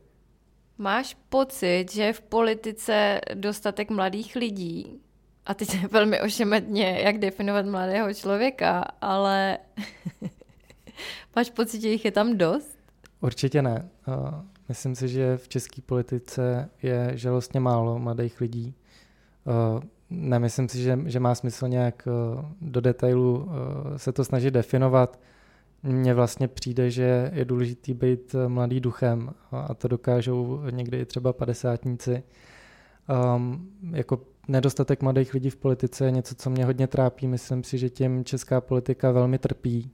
Máš 0.79 1.17
pocit, 1.29 1.93
že 1.93 2.03
je 2.03 2.13
v 2.13 2.21
politice 2.21 3.21
dostatek 3.35 3.91
mladých 3.91 4.37
lidí? 4.37 5.01
A 5.47 5.55
teď 5.55 5.75
je 5.75 5.89
velmi 5.89 6.21
ošemetně, 6.21 7.01
jak 7.05 7.19
definovat 7.19 7.67
mladého 7.67 8.15
člověka, 8.15 8.85
ale 9.01 9.59
máš 11.37 11.51
pocit, 11.51 11.81
že 11.81 11.89
jich 11.89 12.05
je 12.05 12.11
tam 12.11 12.39
dost? 12.39 12.79
Určitě 13.21 13.63
ne. 13.63 13.89
Myslím 14.69 14.95
si, 14.95 15.09
že 15.09 15.37
v 15.37 15.49
české 15.49 15.83
politice 15.83 16.71
je 16.83 17.11
žalostně 17.15 17.61
málo 17.61 17.99
mladých 17.99 18.41
lidí 18.41 18.75
nemyslím 20.11 20.69
si, 20.69 20.83
že, 20.83 20.99
že 21.05 21.21
má 21.21 21.35
smysl 21.35 21.69
nějak 21.69 22.09
eh, 22.09 22.45
do 22.61 22.81
detailu 22.81 23.49
eh, 23.95 23.99
se 23.99 24.13
to 24.13 24.25
snažit 24.25 24.51
definovat. 24.51 25.21
Mně 25.83 26.15
vlastně 26.15 26.49
přijde, 26.49 26.91
že 26.91 27.31
je 27.35 27.45
důležitý 27.45 27.95
být 27.95 28.35
eh, 28.35 28.49
mladý 28.49 28.81
duchem 28.81 29.31
a 29.53 29.75
to 29.75 29.89
dokážou 29.89 30.61
někdy 30.71 31.01
i 31.01 31.05
třeba 31.05 31.33
padesátníci. 31.33 32.23
Um, 33.35 33.71
jako 33.91 34.21
nedostatek 34.49 35.03
mladých 35.03 35.35
lidí 35.35 35.51
v 35.51 35.57
politice 35.57 36.05
je 36.05 36.11
něco, 36.11 36.35
co 36.35 36.51
mě 36.51 36.65
hodně 36.65 36.87
trápí. 36.87 37.27
Myslím 37.29 37.65
si, 37.65 37.79
že 37.79 37.91
tím 37.91 38.25
česká 38.25 38.61
politika 38.61 39.11
velmi 39.11 39.39
trpí. 39.39 39.91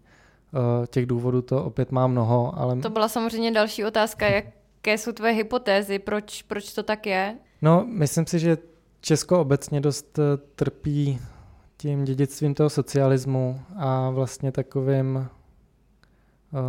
Uh, 0.52 0.87
těch 0.87 1.06
důvodů 1.06 1.42
to 1.42 1.64
opět 1.64 1.92
má 1.92 2.06
mnoho, 2.06 2.59
ale... 2.59 2.76
To 2.76 2.90
byla 2.90 3.09
samozřejmě 3.09 3.50
další 3.50 3.85
otázka, 3.85 4.26
jaké 4.26 4.99
jsou 4.99 5.12
tvoje 5.12 5.33
hypotézy, 5.33 5.99
proč, 5.99 6.42
proč 6.42 6.73
to 6.73 6.83
tak 6.83 7.06
je? 7.06 7.37
No, 7.62 7.87
myslím 7.88 8.26
si, 8.26 8.38
že 8.38 8.59
Česko 9.04 9.40
obecně 9.40 9.80
dost 9.80 10.18
eh, 10.18 10.23
trpí 10.54 11.18
tím 11.76 12.04
dědictvím 12.04 12.54
toho 12.54 12.70
socialismu 12.70 13.61
a 13.76 14.11
vlastně 14.11 14.52
takovým 14.52 15.28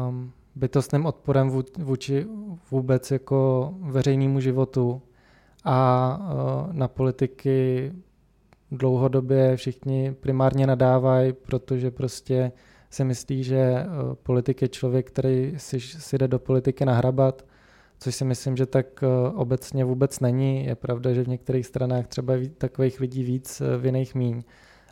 um, 0.08 0.32
bytostným 0.56 1.06
odporem 1.06 1.63
vůči 1.77 2.27
vůbec 2.72 3.12
jako 3.12 3.74
veřejnému 3.82 4.39
životu 4.39 5.01
a 5.65 6.68
na 6.72 6.88
politiky 6.88 7.92
dlouhodobě 8.72 9.58
všichni 9.58 10.15
primárně 10.20 10.68
nadávají, 10.68 11.34
protože 11.34 11.92
prostě 11.92 12.51
si 12.89 13.04
myslí, 13.04 13.44
že 13.44 13.86
politik 14.24 14.62
je 14.62 14.68
člověk, 14.68 15.08
který 15.08 15.54
si, 15.58 15.80
si 15.80 16.18
jde 16.18 16.27
do 16.27 16.39
politiky 16.39 16.86
nahrabat, 16.86 17.46
což 18.05 18.15
si 18.15 18.25
myslím, 18.25 18.57
že 18.57 18.65
tak 18.65 19.03
obecně 19.33 19.85
vůbec 19.85 20.19
není. 20.19 20.65
Je 20.65 20.75
pravda, 20.75 21.13
že 21.13 21.24
v 21.24 21.27
některých 21.27 21.65
stranách 21.65 22.07
třeba 22.07 22.33
takových 22.57 23.00
lidí 23.00 23.24
víc, 23.24 23.62
v 23.77 23.85
jiných 23.85 24.15
míň 24.15 24.43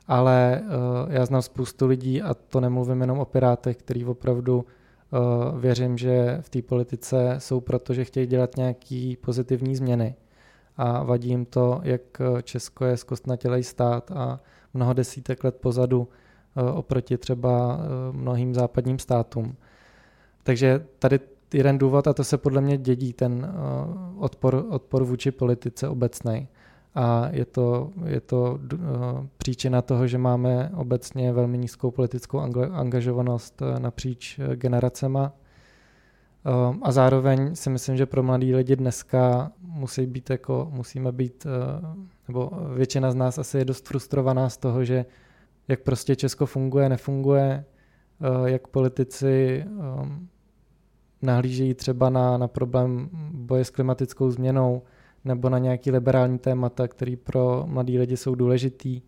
ale 0.08 0.62
uh, 0.62 1.14
já 1.14 1.26
znám 1.26 1.42
spoustu 1.42 1.88
lidí 1.88 2.22
a 2.22 2.34
to 2.34 2.60
nemluvím 2.60 3.02
jenom 3.02 3.20
o 3.20 3.26
Pirátech, 3.26 3.78
který 3.78 4.06
opravdu 4.06 4.66
věřím, 5.60 5.98
že 5.98 6.38
v 6.42 6.50
té 6.50 6.62
politice 6.62 7.36
jsou 7.38 7.62
proto, 7.62 7.94
že 7.94 8.06
chtějí 8.06 8.28
dělat 8.28 8.58
nějaký 8.58 9.18
pozitivní 9.18 9.76
změny 9.76 10.16
a 10.78 11.04
vadí 11.04 11.30
jim 11.30 11.46
to, 11.46 11.82
jak 11.84 12.02
Česko 12.44 12.86
je 12.86 12.98
zkostnatělej 12.98 13.64
stát 13.64 14.12
a 14.12 14.40
mnoho 14.74 14.94
desítek 14.94 15.44
let 15.44 15.56
pozadu 15.56 16.08
oproti 16.74 17.18
třeba 17.18 17.80
mnohým 18.12 18.54
západním 18.54 19.00
státům. 19.00 19.56
Takže 20.44 20.86
tady 21.00 21.20
jeden 21.54 21.78
důvod, 21.78 22.08
a 22.08 22.14
to 22.14 22.24
se 22.24 22.38
podle 22.38 22.62
mě 22.62 22.78
dědí, 22.78 23.14
ten 23.14 23.34
uh, 23.34 24.24
odpor, 24.24 24.66
odpor 24.70 25.04
vůči 25.04 25.32
politice 25.32 25.90
obecnej 25.90 26.48
a 26.96 27.30
je 27.32 27.46
to, 27.46 27.92
je 28.06 28.22
to 28.22 28.60
uh, 28.74 28.80
příčina 29.38 29.82
toho, 29.82 30.08
že 30.08 30.18
máme 30.18 30.72
obecně 30.76 31.34
velmi 31.34 31.58
nízkou 31.58 31.92
politickou 31.92 32.40
angažovanost 32.72 33.62
uh, 33.62 33.80
napříč 33.80 34.40
generacema. 34.56 35.34
Uh, 36.46 36.76
a 36.82 36.92
zároveň 36.92 37.56
si 37.56 37.70
myslím, 37.70 37.98
že 37.98 38.06
pro 38.06 38.24
mladí 38.24 38.56
lidi 38.56 38.76
dneska 38.76 39.52
musí 39.62 40.06
být 40.06 40.30
jako, 40.30 40.68
musíme 40.72 41.12
být, 41.12 41.48
nebo 42.28 42.52
většina 42.76 43.12
z 43.12 43.16
nás 43.16 43.38
asi 43.38 43.58
je 43.58 43.66
dost 43.66 43.88
frustrovaná 43.88 44.50
z 44.50 44.58
toho, 44.58 44.84
že 44.84 45.06
jak 45.68 45.80
prostě 45.80 46.16
Česko 46.16 46.46
funguje, 46.46 46.90
nefunguje, 46.90 47.66
jak 48.46 48.68
politici 48.68 49.66
um, 49.68 50.30
nahlížejí 51.24 51.74
třeba 51.74 52.10
na, 52.10 52.38
na 52.38 52.48
problém 52.48 53.10
boje 53.32 53.66
s 53.66 53.70
klimatickou 53.70 54.32
změnou, 54.32 54.82
nebo 55.26 55.50
na 55.50 55.58
nějaký 55.58 55.92
liberální 55.92 56.40
témata, 56.40 56.88
který 56.88 57.16
pro 57.16 57.64
mladí 57.68 58.00
lidi 58.00 58.18
jsou 58.18 58.36
důležitý. 58.36 59.02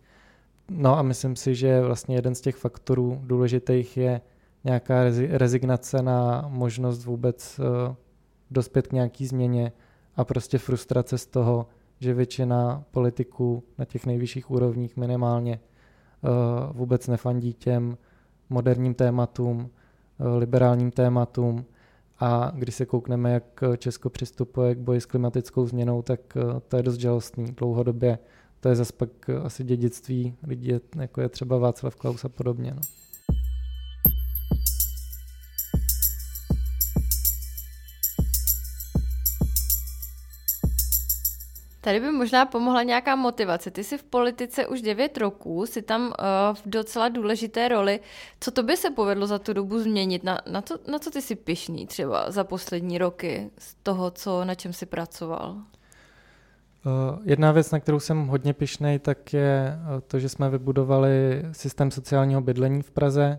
No 0.70 0.98
a 0.98 1.02
myslím 1.02 1.36
si, 1.36 1.54
že 1.54 1.80
vlastně 1.80 2.16
jeden 2.16 2.34
z 2.34 2.40
těch 2.40 2.56
faktorů 2.56 3.20
důležitých 3.24 3.96
je 3.96 4.20
nějaká 4.64 4.94
rezignace 5.30 6.02
na 6.02 6.44
možnost 6.48 7.04
vůbec 7.04 7.58
uh, 7.58 7.94
dospět 8.50 8.86
k 8.86 8.92
nějaký 8.92 9.26
změně 9.26 9.72
a 10.16 10.24
prostě 10.24 10.58
frustrace 10.58 11.18
z 11.18 11.26
toho, 11.26 11.66
že 12.00 12.14
většina 12.14 12.84
politiků 12.90 13.62
na 13.78 13.84
těch 13.84 14.06
nejvyšších 14.06 14.50
úrovních 14.50 14.96
minimálně 14.96 15.60
uh, 15.60 16.30
vůbec 16.76 17.08
nefandí 17.08 17.52
těm 17.52 17.98
moderním 18.50 18.94
tématům, 18.94 19.58
uh, 19.58 20.36
liberálním 20.36 20.90
tématům 20.90 21.64
a 22.18 22.52
když 22.54 22.74
se 22.74 22.86
koukneme, 22.86 23.32
jak 23.32 23.64
Česko 23.78 24.10
přistupuje 24.10 24.74
k 24.74 24.78
boji 24.78 25.00
s 25.00 25.06
klimatickou 25.06 25.66
změnou, 25.66 26.02
tak 26.02 26.20
eh, 26.36 26.60
to 26.68 26.76
je 26.76 26.82
dost 26.82 26.96
žalostný 26.96 27.52
dlouhodobě. 27.52 28.18
To 28.60 28.68
je 28.68 28.76
zase 28.76 28.92
pak 28.92 29.10
eh, 29.28 29.36
asi 29.36 29.64
dědictví 29.64 30.34
lidí, 30.42 30.72
jako 31.00 31.20
je 31.20 31.28
třeba 31.28 31.58
Václav 31.58 31.96
Klaus 31.96 32.24
a 32.24 32.28
podobně. 32.28 32.72
No. 32.74 32.80
Tady 41.86 42.00
by 42.00 42.10
možná 42.10 42.46
pomohla 42.46 42.82
nějaká 42.82 43.16
motivace. 43.16 43.70
Ty 43.70 43.84
jsi 43.84 43.98
v 43.98 44.04
politice 44.04 44.66
už 44.66 44.82
9 44.82 45.16
roků, 45.16 45.66
jsi 45.66 45.82
tam 45.82 46.02
uh, 46.02 46.12
v 46.54 46.62
docela 46.66 47.08
důležité 47.08 47.68
roli. 47.68 48.00
Co 48.40 48.50
to 48.50 48.62
by 48.62 48.76
se 48.76 48.90
povedlo 48.90 49.26
za 49.26 49.38
tu 49.38 49.52
dobu 49.52 49.78
změnit? 49.78 50.24
Na, 50.24 50.38
na, 50.50 50.60
to, 50.60 50.78
na 50.90 50.98
co 50.98 51.10
ty 51.10 51.22
jsi 51.22 51.34
pišný 51.34 51.86
třeba 51.86 52.30
za 52.30 52.44
poslední 52.44 52.98
roky 52.98 53.50
z 53.58 53.74
toho, 53.74 54.10
co, 54.10 54.44
na 54.44 54.54
čem 54.54 54.72
jsi 54.72 54.86
pracoval? 54.86 55.50
Uh, 55.50 55.62
jedna 57.24 57.52
věc, 57.52 57.70
na 57.70 57.80
kterou 57.80 58.00
jsem 58.00 58.26
hodně 58.26 58.52
pišnej, 58.52 58.98
tak 58.98 59.32
je 59.32 59.78
to, 60.06 60.18
že 60.18 60.28
jsme 60.28 60.50
vybudovali 60.50 61.42
systém 61.52 61.90
sociálního 61.90 62.40
bydlení 62.40 62.82
v 62.82 62.90
Praze, 62.90 63.38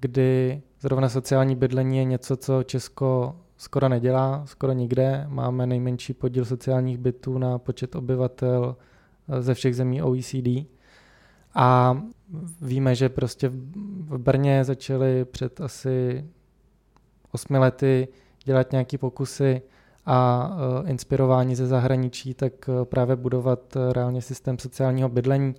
kdy 0.00 0.62
zrovna 0.80 1.08
sociální 1.08 1.56
bydlení 1.56 1.98
je 1.98 2.04
něco, 2.04 2.36
co 2.36 2.62
Česko 2.62 3.36
skoro 3.56 3.88
nedělá, 3.88 4.42
skoro 4.46 4.72
nikde. 4.72 5.26
Máme 5.28 5.66
nejmenší 5.66 6.14
podíl 6.14 6.44
sociálních 6.44 6.98
bytů 6.98 7.38
na 7.38 7.58
počet 7.58 7.94
obyvatel 7.94 8.76
eh, 9.28 9.42
ze 9.42 9.54
všech 9.54 9.76
zemí 9.76 10.02
OECD. 10.02 10.48
A 11.54 11.98
víme, 12.60 12.94
že 12.94 13.08
prostě 13.08 13.48
v 13.48 14.18
Brně 14.18 14.64
začali 14.64 15.24
před 15.24 15.60
asi 15.60 16.24
osmi 17.32 17.58
lety 17.58 18.08
dělat 18.44 18.72
nějaké 18.72 18.98
pokusy 18.98 19.62
a 20.06 20.48
uh, 20.48 20.90
inspirování 20.90 21.54
ze 21.54 21.66
zahraničí, 21.66 22.34
tak 22.34 22.52
uh, 22.68 22.84
právě 22.84 23.16
budovat 23.16 23.76
reálně 23.92 24.22
systém 24.22 24.58
sociálního 24.58 25.08
bydlení. 25.08 25.54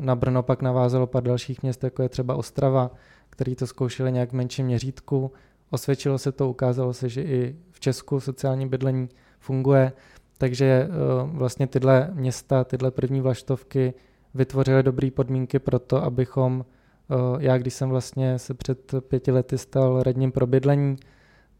Na 0.00 0.16
Brno 0.16 0.42
pak 0.42 0.62
navázalo 0.62 1.06
pár 1.06 1.22
dalších 1.22 1.62
měst, 1.62 1.84
jako 1.84 2.02
je 2.02 2.08
třeba 2.08 2.34
Ostrava, 2.34 2.90
který 3.30 3.56
to 3.56 3.66
zkoušeli 3.66 4.12
nějak 4.12 4.30
v 4.30 4.32
menším 4.32 4.66
měřítku. 4.66 5.32
Osvědčilo 5.70 6.18
se 6.18 6.32
to, 6.32 6.50
ukázalo 6.50 6.92
se, 6.92 7.08
že 7.08 7.22
i 7.22 7.56
v 7.70 7.80
Česku 7.80 8.20
sociální 8.20 8.68
bydlení 8.68 9.08
funguje, 9.38 9.92
takže 10.38 10.64
eh, 10.64 10.88
vlastně 11.24 11.66
tyhle 11.66 12.10
města, 12.12 12.64
tyhle 12.64 12.90
první 12.90 13.20
vlaštovky 13.20 13.94
vytvořily 14.34 14.82
dobré 14.82 15.10
podmínky 15.10 15.58
pro 15.58 15.78
to, 15.78 16.04
abychom, 16.04 16.64
eh, 17.10 17.14
já 17.38 17.58
když 17.58 17.74
jsem 17.74 17.88
vlastně 17.88 18.38
se 18.38 18.54
před 18.54 18.94
pěti 19.08 19.30
lety 19.30 19.58
stal 19.58 20.02
radním 20.02 20.32
pro 20.32 20.46
bydlení, 20.46 20.96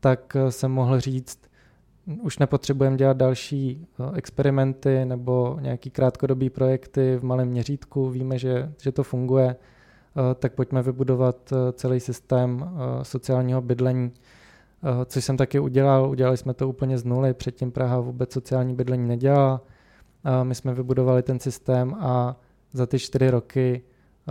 tak 0.01 0.37
eh, 0.37 0.53
jsem 0.53 0.71
mohl 0.71 1.01
říct, 1.01 1.39
už 2.23 2.39
nepotřebujeme 2.39 2.97
dělat 2.97 3.17
další 3.17 3.87
experimenty 4.15 5.05
nebo 5.05 5.59
nějaký 5.61 5.91
krátkodobý 5.91 6.51
projekty 6.51 7.17
v 7.17 7.25
malém 7.25 7.49
měřítku, 7.49 8.11
víme, 8.11 8.39
že, 8.39 8.73
že 8.83 8.93
to 8.93 9.03
funguje, 9.03 9.57
tak 10.35 10.53
pojďme 10.55 10.83
vybudovat 10.83 11.53
eh, 11.53 11.73
celý 11.73 12.01
systém 12.01 12.65
eh, 12.65 13.05
sociálního 13.05 13.61
bydlení, 13.61 14.13
což 15.07 15.25
jsem 15.25 15.37
taky 15.37 15.59
udělal. 15.59 16.11
Udělali 16.11 16.37
jsme 16.37 16.55
to 16.55 16.69
úplně 16.69 16.99
z 16.99 17.05
nuly, 17.05 17.35
předtím 17.35 17.71
Praha 17.71 18.01
vůbec 18.01 18.33
sociální 18.33 18.75
bydlení 18.75 19.09
nedělala. 19.09 19.61
My 20.43 20.55
jsme 20.55 20.75
vybudovali 20.75 21.23
ten 21.23 21.41
systém 21.41 21.95
a 21.95 22.37
za 22.73 22.87
ty 22.87 22.99
čtyři 22.99 23.31
roky 23.31 23.83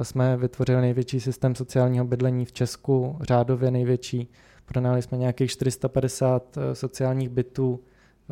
jsme 0.03 0.37
vytvořili 0.37 0.81
největší 0.81 1.19
systém 1.19 1.55
sociálního 1.55 2.05
bydlení 2.05 2.45
v 2.45 2.51
Česku, 2.51 3.17
řádově 3.21 3.71
největší. 3.71 4.31
Pronali 4.65 5.01
jsme 5.01 5.17
nějakých 5.17 5.51
450 5.51 6.57
sociálních 6.73 7.29
bytů, 7.29 7.79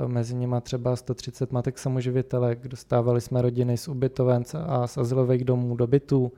mezi 0.07 0.35
nimi 0.35 0.55
třeba 0.61 0.95
130 0.95 1.51
matek 1.51 1.79
samoživitelek, 1.79 2.67
dostávali 2.67 3.21
jsme 3.21 3.41
rodiny 3.41 3.77
z 3.77 3.87
ubytoven 3.87 4.43
a 4.67 4.87
z 4.87 4.97
azylových 4.97 5.43
domů 5.43 5.75
do 5.75 5.87
bytů 5.87 6.31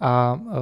a 0.00 0.34
uh, 0.34 0.52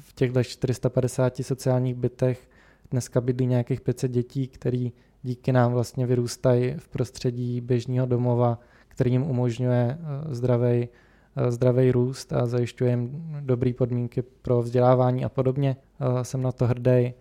v 0.00 0.12
těchto 0.14 0.44
450 0.44 1.36
sociálních 1.42 1.94
bytech 1.94 2.48
dneska 2.90 3.20
bydlí 3.20 3.46
nějakých 3.46 3.80
500 3.80 4.10
dětí, 4.10 4.48
který 4.48 4.92
díky 5.22 5.52
nám 5.52 5.72
vlastně 5.72 6.06
vyrůstají 6.06 6.74
v 6.78 6.88
prostředí 6.88 7.60
běžného 7.60 8.06
domova, 8.06 8.58
který 8.88 9.12
jim 9.12 9.22
umožňuje 9.22 9.98
zdravý, 10.30 10.88
uh, 10.88 11.50
zdravý 11.50 11.92
růst 11.92 12.32
a 12.32 12.46
zajišťuje 12.46 12.90
jim 12.90 13.26
dobré 13.40 13.72
podmínky 13.72 14.22
pro 14.22 14.62
vzdělávání 14.62 15.24
a 15.24 15.28
podobně. 15.28 15.76
Jsem 16.22 16.42
na 16.42 16.52
to 16.52 16.66
hrdý. 16.66 17.14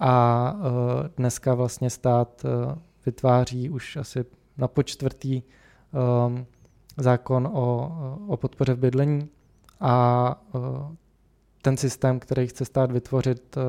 A 0.00 0.54
dneska 1.16 1.54
vlastně 1.54 1.90
stát 1.90 2.42
vytváří 3.06 3.70
už 3.70 3.96
asi 3.96 4.24
na 4.58 4.68
počtvrtý 4.68 5.42
zákon 6.96 7.46
o, 7.52 7.92
o 8.28 8.36
podpoře 8.36 8.74
v 8.74 8.78
bydlení, 8.78 9.28
a 9.82 10.34
eh, 10.54 10.96
ten 11.62 11.76
systém, 11.76 12.20
který 12.20 12.46
chce 12.46 12.64
stát 12.64 12.92
vytvořit, 12.92 13.56
eh, 13.56 13.62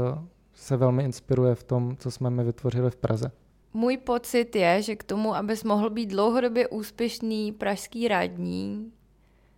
se 0.53 0.77
velmi 0.77 1.03
inspiruje 1.03 1.55
v 1.55 1.63
tom, 1.63 1.98
co 1.98 2.12
jsme 2.12 2.29
my 2.29 2.43
vytvořili 2.43 2.91
v 2.91 2.96
Praze. 2.96 3.32
Můj 3.74 3.98
pocit 3.98 4.55
je, 4.55 4.82
že 4.82 4.96
k 4.96 5.03
tomu, 5.03 5.36
abys 5.36 5.63
mohl 5.63 5.89
být 5.89 6.05
dlouhodobě 6.05 6.67
úspěšný 6.67 7.51
pražský 7.51 8.08
radní, 8.08 8.91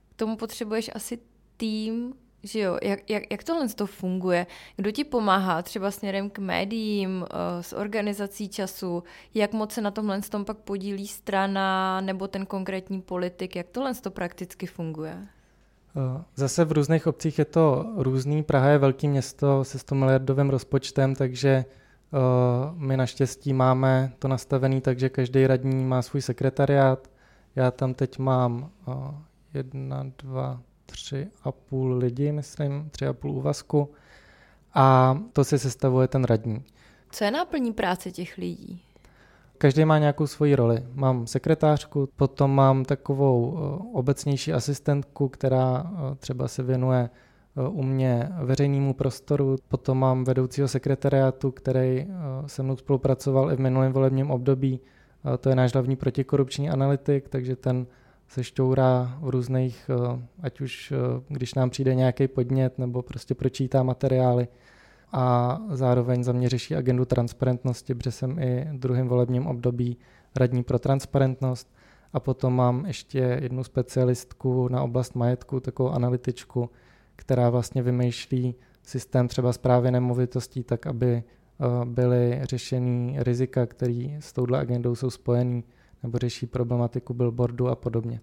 k 0.10 0.16
tomu 0.16 0.38
potřebuješ 0.38 0.92
asi 0.96 1.20
tým, 1.58 2.14
že 2.44 2.60
jo, 2.60 2.78
jak, 2.82 3.10
jak, 3.10 3.24
jak 3.32 3.44
tohle 3.44 3.70
to 3.70 3.86
funguje? 3.86 4.48
Kdo 4.76 4.92
ti 4.92 5.04
pomáhá 5.04 5.62
třeba 5.62 5.92
směrem 5.92 6.30
k 6.30 6.40
médiím, 6.40 7.26
eh, 7.30 7.64
s 7.64 7.74
organizací 7.74 8.50
času? 8.50 9.04
Jak 9.34 9.54
moc 9.54 9.72
se 9.72 9.82
na 9.82 9.92
tomhle 9.92 10.22
tom 10.22 10.46
pak 10.46 10.58
podílí 10.58 11.08
strana 11.08 12.02
nebo 12.02 12.28
ten 12.28 12.46
konkrétní 12.46 13.02
politik? 13.02 13.56
Jak 13.56 13.68
tohle 13.70 13.94
to 13.94 14.12
prakticky 14.12 14.66
funguje? 14.66 15.28
Eh, 15.98 16.24
zase 16.36 16.66
v 16.66 16.72
různých 16.72 17.08
obcích 17.08 17.40
je 17.40 17.46
to 17.46 17.94
různý. 17.98 18.44
Praha 18.44 18.70
je 18.70 18.78
velké 18.78 19.08
město 19.08 19.64
se 19.64 19.80
100 19.80 19.96
miliardovým 19.96 20.50
rozpočtem, 20.50 21.16
takže 21.16 21.66
uh, 22.12 22.80
my 22.80 22.98
naštěstí 22.98 23.54
máme 23.54 24.14
to 24.20 24.28
nastavené 24.28 24.82
tak, 24.82 25.00
že 25.00 25.10
každý 25.10 25.48
radní 25.48 25.86
má 25.86 26.02
svůj 26.02 26.22
sekretariát, 26.22 27.08
Já 27.56 27.72
tam 27.72 27.94
teď 27.94 28.20
mám 28.20 28.70
jedna, 29.54 30.06
dva, 30.24 30.62
tři 30.86 31.28
a 31.44 31.52
půl 31.52 31.94
lidi, 31.94 32.32
myslím, 32.32 32.90
tři 32.92 33.08
a 33.08 33.14
půl 33.14 33.32
úvazku 33.32 33.92
a 34.74 35.18
to 35.34 35.44
si 35.44 35.60
sestavuje 35.60 36.08
ten 36.08 36.24
radní. 36.24 36.64
Co 37.12 37.24
je 37.24 37.32
náplní 37.32 37.74
práce 37.74 38.12
těch 38.12 38.38
lidí? 38.38 38.82
Každý 39.58 39.86
má 39.86 39.98
nějakou 39.98 40.28
svoji 40.28 40.56
roli. 40.56 40.84
Mám 40.94 41.28
sekretářku, 41.28 42.10
potom 42.16 42.56
mám 42.56 42.86
takovou 42.86 43.52
obecnější 43.94 44.54
asistentku, 44.54 45.30
která 45.30 45.92
třeba 46.18 46.48
se 46.48 46.64
věnuje 46.64 47.10
u 47.70 47.84
mě 47.84 48.30
veřejnému 48.44 48.94
prostoru. 48.94 49.56
Potom 49.68 50.00
mám 50.00 50.24
vedoucího 50.24 50.68
sekretariátu, 50.68 51.52
který 51.52 52.08
se 52.46 52.64
mnou 52.64 52.76
spolupracoval 52.76 53.52
i 53.52 53.56
v 53.56 53.60
minulém 53.60 53.94
volebním 53.94 54.32
období. 54.32 54.80
To 55.40 55.50
je 55.50 55.56
náš 55.56 55.74
hlavní 55.74 55.96
protikorupční 55.96 56.70
analytik, 56.70 57.30
takže 57.30 57.56
ten 57.56 57.88
se 58.28 58.44
šťourá 58.44 59.18
v 59.22 59.30
různých, 59.30 59.90
ať 60.42 60.62
už 60.62 60.94
když 61.28 61.54
nám 61.54 61.70
přijde 61.70 61.96
nějaký 61.96 62.28
podnět 62.28 62.80
nebo 62.80 63.02
prostě 63.02 63.36
pročítá 63.36 63.84
materiály 63.84 64.48
a 65.12 65.60
zároveň 65.70 66.24
za 66.24 66.32
mě 66.32 66.50
řeší 66.50 66.76
agendu 66.76 67.06
transparentnosti, 67.06 67.96
protože 67.96 68.12
jsem 68.12 68.40
i 68.40 68.68
v 68.72 68.80
druhém 68.80 69.08
volebním 69.08 69.48
období 69.48 69.98
radní 70.36 70.64
pro 70.64 70.80
transparentnost 70.80 71.76
a 72.14 72.20
potom 72.20 72.56
mám 72.56 72.86
ještě 72.86 73.20
jednu 73.20 73.64
specialistku 73.64 74.68
na 74.68 74.84
oblast 74.84 75.16
majetku, 75.16 75.60
takovou 75.60 75.90
analytičku, 75.90 76.70
která 77.16 77.50
vlastně 77.50 77.82
vymýšlí 77.82 78.56
systém 78.84 79.28
třeba 79.28 79.54
zprávy 79.54 79.92
nemovitostí 79.92 80.64
tak, 80.64 80.88
aby 80.88 81.14
eh, 81.14 81.86
byly 81.86 82.40
řešeny 82.44 83.16
rizika, 83.18 83.66
které 83.66 84.18
s 84.20 84.34
touhle 84.34 84.60
agendou 84.60 84.96
jsou 84.96 85.10
spojený, 85.10 85.64
nebo 86.04 86.18
řeší 86.18 86.46
problematiku 86.46 87.14
billboardu 87.14 87.68
a 87.68 87.76
podobně. 87.76 88.20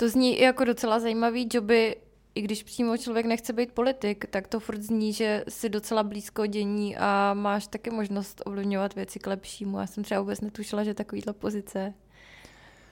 To 0.00 0.08
zní 0.08 0.40
jako 0.40 0.64
docela 0.64 1.00
zajímavý 1.00 1.48
joby, 1.52 1.96
i 2.34 2.42
když 2.42 2.62
přímo 2.62 2.96
člověk 2.96 3.26
nechce 3.26 3.52
být 3.52 3.72
politik, 3.72 4.24
tak 4.30 4.48
to 4.48 4.60
furt 4.60 4.82
zní, 4.82 5.12
že 5.12 5.44
si 5.48 5.68
docela 5.68 6.02
blízko 6.02 6.46
dění 6.46 6.96
a 6.96 7.34
máš 7.34 7.66
taky 7.66 7.90
možnost 7.90 8.42
ovlivňovat 8.44 8.94
věci 8.94 9.18
k 9.18 9.26
lepšímu. 9.26 9.78
Já 9.78 9.86
jsem 9.86 10.04
třeba 10.04 10.20
vůbec 10.20 10.40
netušila, 10.40 10.84
že 10.84 10.94
takovýhle 10.94 11.32
pozice 11.32 11.94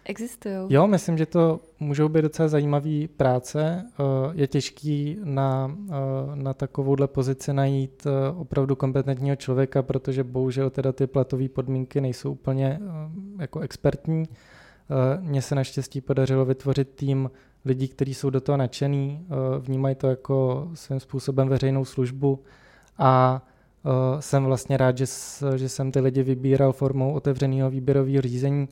existují. 0.05 0.55
Jo, 0.69 0.87
myslím, 0.87 1.19
že 1.19 1.27
to 1.27 1.61
můžou 1.81 2.09
být 2.09 2.23
docela 2.23 2.49
zajímavé 2.49 3.09
práce. 3.17 3.85
Eh, 3.91 4.03
je 4.33 4.47
těžký 4.47 5.17
na, 5.25 5.77
eh, 5.89 5.93
na 6.35 6.55
takovouhle 6.55 7.07
pozici 7.07 7.53
najít 7.53 8.07
eh, 8.07 8.31
opravdu 8.37 8.77
kompetentního 8.77 9.37
člověka, 9.37 9.83
protože 9.83 10.25
bohužel 10.25 10.71
teda 10.71 10.93
ty 10.93 11.07
platové 11.07 11.49
podmínky 11.49 12.01
nejsou 12.01 12.33
úplně 12.33 12.81
jako 13.39 13.61
expertní. 13.61 14.25
Mně 15.21 15.43
se 15.43 15.55
naštěstí 15.55 16.01
podařilo 16.01 16.45
vytvořit 16.45 16.89
tým 16.95 17.31
lidí, 17.65 17.89
kteří 17.89 18.15
jsou 18.15 18.31
do 18.31 18.41
toho 18.41 18.57
nadšený, 18.57 19.27
vnímají 19.61 19.95
to 19.95 20.07
jako 20.07 20.69
svým 20.75 21.01
způsobem 21.01 21.49
veřejnou 21.49 21.85
službu 21.85 22.45
a 22.99 23.43
jsem 24.21 24.45
vlastně 24.45 24.77
rád, 24.77 24.99
že, 24.99 25.05
že 25.57 25.69
jsem 25.69 25.93
ty 25.93 26.01
lidi 26.01 26.23
vybíral 26.23 26.73
formou 26.73 27.13
otevřeného 27.13 27.71
výběrového 27.71 28.23
řízení, 28.23 28.69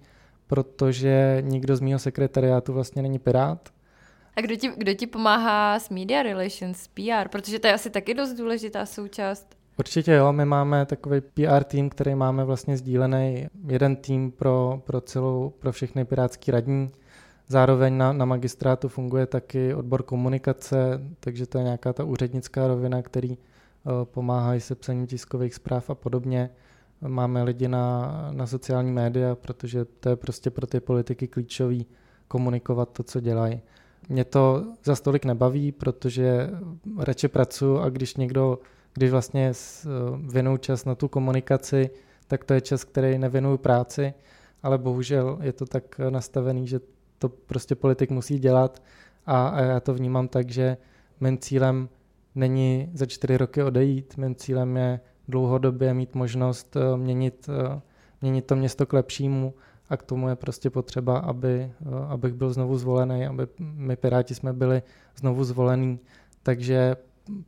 protože 0.47 1.43
nikdo 1.47 1.77
z 1.77 1.81
mého 1.81 1.99
sekretariátu 1.99 2.73
vlastně 2.73 3.03
není 3.03 3.19
pirát. 3.19 3.69
A 4.37 4.41
kdo 4.41 4.57
ti, 4.57 4.73
kdo 4.77 4.95
ti 4.95 5.07
pomáhá 5.07 5.79
s 5.79 5.91
media 5.91 6.23
relations, 6.23 6.89
PR? 6.89 7.29
Protože 7.31 7.59
to 7.59 7.67
je 7.67 7.75
asi 7.75 7.91
taky 7.91 8.15
dost 8.15 8.33
důležitá 8.33 8.87
součást. 8.87 9.56
Určitě 9.79 10.13
jo, 10.13 10.33
my 10.33 10.45
máme 10.45 10.87
takový 10.87 11.21
PR 11.21 11.65
tým, 11.65 11.91
který 11.91 12.15
máme 12.15 12.45
vlastně 12.45 12.77
sdílený, 12.77 13.47
jeden 13.67 13.97
tým 13.97 14.31
pro, 14.31 14.83
pro 14.87 15.01
celou, 15.01 15.53
pro 15.59 15.73
všechny 15.73 16.05
pirátský 16.05 16.51
radní. 16.51 16.91
Zároveň 17.49 17.97
na, 17.97 18.13
na 18.13 18.25
magistrátu 18.25 18.89
funguje 18.89 19.27
taky 19.27 19.75
odbor 19.75 20.03
komunikace, 20.03 21.01
takže 21.21 21.47
to 21.47 21.59
je 21.59 21.65
nějaká 21.65 21.93
ta 21.93 22.05
úřednická 22.05 22.67
rovina, 22.67 23.03
který 23.03 23.31
uh, 23.31 23.37
pomáhají 24.05 24.61
se 24.61 24.75
psaním 24.75 25.07
tiskových 25.07 25.55
zpráv 25.55 25.91
a 25.91 25.95
podobně. 25.95 26.51
Máme 27.01 27.43
lidi 27.43 27.69
na, 27.69 28.13
na 28.31 28.47
sociální 28.47 28.93
média, 28.93 29.35
protože 29.35 29.85
to 29.85 30.09
je 30.09 30.17
prostě 30.17 30.51
pro 30.51 30.67
ty 30.67 30.81
politiky 30.81 31.29
klíčový 31.29 31.87
komunikovat 32.29 32.89
to, 32.93 33.03
co 33.03 33.21
dělají. 33.21 33.61
Mě 34.09 34.25
to 34.25 34.65
za 34.85 34.97
stolik 34.97 35.25
nebaví, 35.25 35.73
protože 35.73 36.51
radši 36.99 37.29
pracuji 37.29 37.79
a 37.79 37.89
když 37.89 38.17
někdo, 38.17 38.59
když 38.97 39.11
vlastně 39.11 39.53
věnuju 40.27 40.57
čas 40.57 40.85
na 40.85 40.95
tu 40.95 41.09
komunikaci, 41.09 41.91
tak 42.27 42.45
to 42.45 42.55
je 42.55 42.61
čas, 42.61 42.85
který 42.85 43.19
nevěnuju 43.19 43.59
práci, 43.59 44.15
ale 44.63 44.79
bohužel 44.79 45.39
je 45.43 45.53
to 45.53 45.67
tak 45.67 45.99
nastavený, 46.11 46.67
že 46.67 46.81
to 47.19 47.29
prostě 47.29 47.75
politik 47.75 48.11
musí 48.11 48.39
dělat 48.39 48.83
a, 49.27 49.49
a 49.49 49.61
já 49.61 49.81
to 49.81 49.95
vnímám 49.95 50.29
tak, 50.29 50.51
že 50.51 50.77
mým 51.21 51.39
cílem 51.39 51.89
není 52.35 52.91
za 52.95 53.07
čtyři 53.07 53.37
roky 53.37 53.63
odejít, 53.63 54.17
mým 54.17 54.35
cílem 54.35 54.77
je 54.77 55.01
dlouhodobě 55.29 55.95
mít 55.95 56.15
možnost 56.15 56.77
eh, 56.77 56.97
měnit, 56.97 57.49
eh, 57.49 57.81
měnit 58.23 58.47
to 58.47 58.57
město 58.57 58.87
k 58.87 58.93
lepšímu 58.93 59.55
a 59.89 59.97
k 59.97 60.03
tomu 60.03 60.29
je 60.29 60.37
prostě 60.37 60.71
potřeba, 60.71 61.19
aby, 61.19 61.51
eh, 61.51 62.07
abych 62.09 62.35
byl 62.35 62.53
znovu 62.53 62.79
zvolený, 62.79 63.27
aby 63.27 63.47
my 63.59 63.97
Piráti 63.97 64.35
jsme 64.35 64.53
byli 64.53 64.83
znovu 65.17 65.45
zvolení, 65.45 65.99
takže 66.43 66.97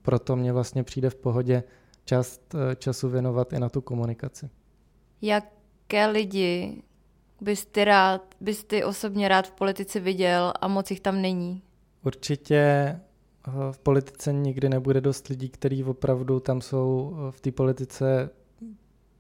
proto 0.03 0.37
mě 0.37 0.53
vlastně 0.53 0.83
přijde 0.83 1.11
v 1.11 1.15
pohodě 1.15 1.63
část 2.05 2.55
času 2.79 3.09
věnovat 3.09 3.53
i 3.53 3.59
na 3.59 3.69
tu 3.69 3.81
komunikaci. 3.81 4.51
Jaké 5.23 6.07
lidi 6.07 6.83
bys 7.41 7.67
ty, 7.67 7.85
rád, 7.85 8.35
bys 8.41 8.65
ty 8.65 8.85
osobně 8.85 9.29
rád 9.29 9.47
v 9.47 9.53
politice 9.53 10.01
viděl 10.01 10.53
a 10.61 10.69
moc 10.69 10.91
jich 10.91 11.01
tam 11.01 11.23
není? 11.23 11.63
Určitě 12.05 13.01
v 13.71 13.79
politice 13.79 14.33
nikdy 14.33 14.69
nebude 14.69 15.01
dost 15.01 15.29
lidí, 15.29 15.49
kteří 15.49 15.85
opravdu 15.85 16.41
tam 16.41 16.61
jsou 16.61 17.17
eh, 17.17 17.33
v 17.33 17.41
té 17.41 17.53
politice 17.53 18.31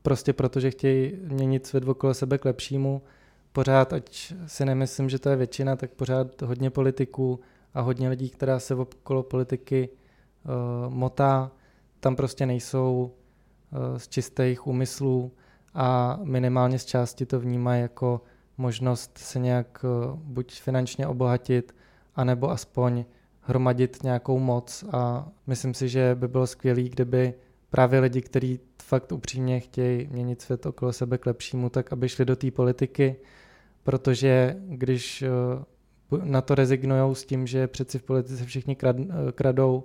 prostě 0.02 0.32
proto, 0.32 0.60
že 0.60 0.70
chtějí 0.70 1.12
měnit 1.22 1.66
svět 1.66 1.88
okolo 1.88 2.14
sebe 2.14 2.38
k 2.38 2.44
lepšímu. 2.44 3.02
Pořád, 3.52 3.92
ať 3.92 4.34
si 4.46 4.64
nemyslím, 4.64 5.08
že 5.08 5.18
to 5.18 5.28
je 5.28 5.36
většina, 5.36 5.76
tak 5.76 5.90
pořád 5.90 6.42
hodně 6.42 6.70
politiků 6.70 7.40
a 7.74 7.80
hodně 7.80 8.08
lidí, 8.08 8.30
která 8.30 8.58
se 8.58 8.74
okolo 8.74 9.22
politiky 9.22 9.88
uh, 10.48 10.94
motá, 10.94 11.50
tam 12.00 12.16
prostě 12.16 12.46
nejsou 12.46 13.10
uh, 13.72 13.98
z 13.98 14.08
čistých 14.08 14.66
úmyslů 14.66 15.32
a 15.74 16.18
minimálně 16.22 16.78
z 16.78 16.84
části 16.84 17.26
to 17.26 17.40
vnímají 17.40 17.82
jako 17.82 18.20
možnost 18.58 19.18
se 19.18 19.38
nějak 19.38 19.84
uh, 19.84 20.14
buď 20.16 20.60
finančně 20.60 21.06
obohatit, 21.06 21.74
anebo 22.16 22.50
aspoň 22.50 23.04
hromadit 23.40 24.02
nějakou 24.02 24.38
moc. 24.38 24.84
A 24.92 25.28
myslím 25.46 25.74
si, 25.74 25.88
že 25.88 26.14
by 26.14 26.28
bylo 26.28 26.46
skvělé, 26.46 26.82
kdyby 26.82 27.34
právě 27.70 28.00
lidi, 28.00 28.22
kteří 28.22 28.60
fakt 28.82 29.12
upřímně 29.12 29.60
chtějí 29.60 30.08
měnit 30.10 30.42
svět 30.42 30.66
okolo 30.66 30.92
sebe 30.92 31.18
k 31.18 31.26
lepšímu, 31.26 31.70
tak 31.70 31.92
aby 31.92 32.08
šli 32.08 32.24
do 32.24 32.36
té 32.36 32.50
politiky, 32.50 33.16
protože 33.82 34.56
když 34.68 35.24
na 36.24 36.40
to 36.40 36.54
rezignují 36.54 37.14
s 37.14 37.24
tím, 37.24 37.46
že 37.46 37.66
přeci 37.66 37.98
v 37.98 38.02
politice 38.02 38.44
všichni 38.44 38.76
krad, 38.76 38.96
eh, 39.00 39.32
kradou 39.32 39.84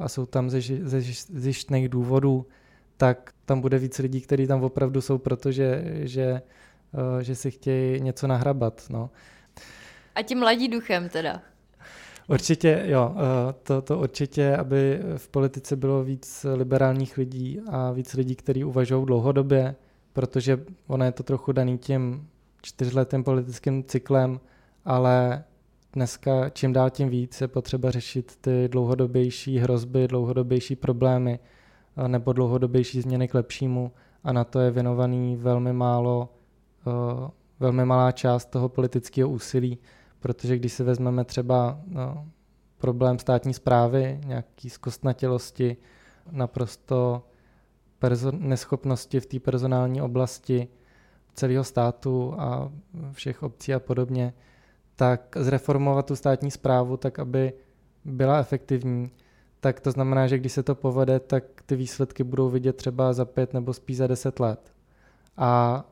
a 0.00 0.08
jsou 0.08 0.26
tam 0.26 0.50
ze, 0.50 0.60
ze 0.60 1.00
zjištných 1.34 1.88
důvodů, 1.88 2.46
tak 2.96 3.32
tam 3.44 3.60
bude 3.60 3.78
víc 3.78 3.98
lidí, 3.98 4.20
kteří 4.20 4.46
tam 4.46 4.64
opravdu 4.64 5.00
jsou, 5.00 5.18
protože 5.18 5.84
že, 5.94 6.42
že 7.20 7.34
si 7.34 7.50
chtějí 7.50 8.00
něco 8.00 8.26
nahrabat. 8.26 8.86
No. 8.90 9.10
A 10.14 10.22
tím 10.22 10.38
mladí 10.38 10.68
duchem 10.68 11.08
teda. 11.08 11.40
Určitě, 12.28 12.82
jo, 12.84 13.14
eh, 13.16 13.54
to, 13.62 13.82
to 13.82 13.98
určitě, 13.98 14.56
aby 14.56 15.00
v 15.16 15.28
politice 15.28 15.76
bylo 15.76 16.04
víc 16.04 16.46
liberálních 16.54 17.18
lidí 17.18 17.60
a 17.70 17.92
víc 17.92 18.14
lidí, 18.14 18.36
kteří 18.36 18.64
uvažují 18.64 19.06
dlouhodobě, 19.06 19.74
protože 20.12 20.64
ono 20.86 21.04
je 21.04 21.12
to 21.12 21.22
trochu 21.22 21.52
daný 21.52 21.78
tím 21.78 22.28
čtyřletým 22.62 23.24
politickým 23.24 23.84
cyklem, 23.84 24.40
ale 24.84 25.44
dneska 25.96 26.50
čím 26.50 26.72
dál 26.72 26.90
tím 26.90 27.08
víc 27.08 27.40
je 27.40 27.48
potřeba 27.48 27.90
řešit 27.90 28.36
ty 28.40 28.68
dlouhodobější 28.68 29.58
hrozby, 29.58 30.08
dlouhodobější 30.08 30.76
problémy 30.76 31.38
eh, 31.96 32.08
nebo 32.08 32.32
dlouhodobější 32.32 33.00
změny 33.00 33.28
k 33.28 33.34
lepšímu. 33.34 33.92
A 34.24 34.32
na 34.32 34.44
to 34.44 34.60
je 34.60 34.70
věnovaný 34.70 35.36
velmi 35.36 35.72
málo, 35.72 36.28
eh, 36.86 37.30
velmi 37.60 37.84
malá 37.84 38.12
část 38.12 38.46
toho 38.46 38.68
politického 38.68 39.28
úsilí. 39.30 39.78
Protože 40.20 40.56
když 40.56 40.72
si 40.72 40.82
vezmeme 40.82 41.24
třeba 41.24 41.80
no, 41.86 42.26
problém 42.78 43.18
státní 43.18 43.54
zprávy, 43.54 44.20
nějaký 44.26 44.70
zkostnatělosti, 44.70 45.76
naprosto 46.30 47.22
perso- 48.00 48.38
neschopnosti 48.40 49.20
v 49.20 49.26
té 49.26 49.40
personální 49.40 50.02
oblasti 50.02 50.68
celého 51.34 51.64
státu 51.64 52.34
a 52.38 52.72
všech 53.12 53.42
obcí 53.42 53.74
a 53.74 53.80
podobně, 53.80 54.32
tak 54.96 55.36
zreformovat 55.40 56.06
tu 56.06 56.16
státní 56.16 56.50
zprávu 56.50 56.96
tak, 56.96 57.18
aby 57.18 57.52
byla 58.04 58.38
efektivní, 58.38 59.10
tak 59.60 59.80
to 59.80 59.90
znamená, 59.90 60.26
že 60.26 60.38
když 60.38 60.52
se 60.52 60.62
to 60.62 60.74
povede, 60.74 61.20
tak 61.20 61.44
ty 61.66 61.76
výsledky 61.76 62.24
budou 62.24 62.48
vidět 62.48 62.76
třeba 62.76 63.12
za 63.12 63.24
pět 63.24 63.54
nebo 63.54 63.72
spíš 63.72 63.96
za 63.96 64.06
deset 64.06 64.40
let. 64.40 64.72
A 65.36 65.84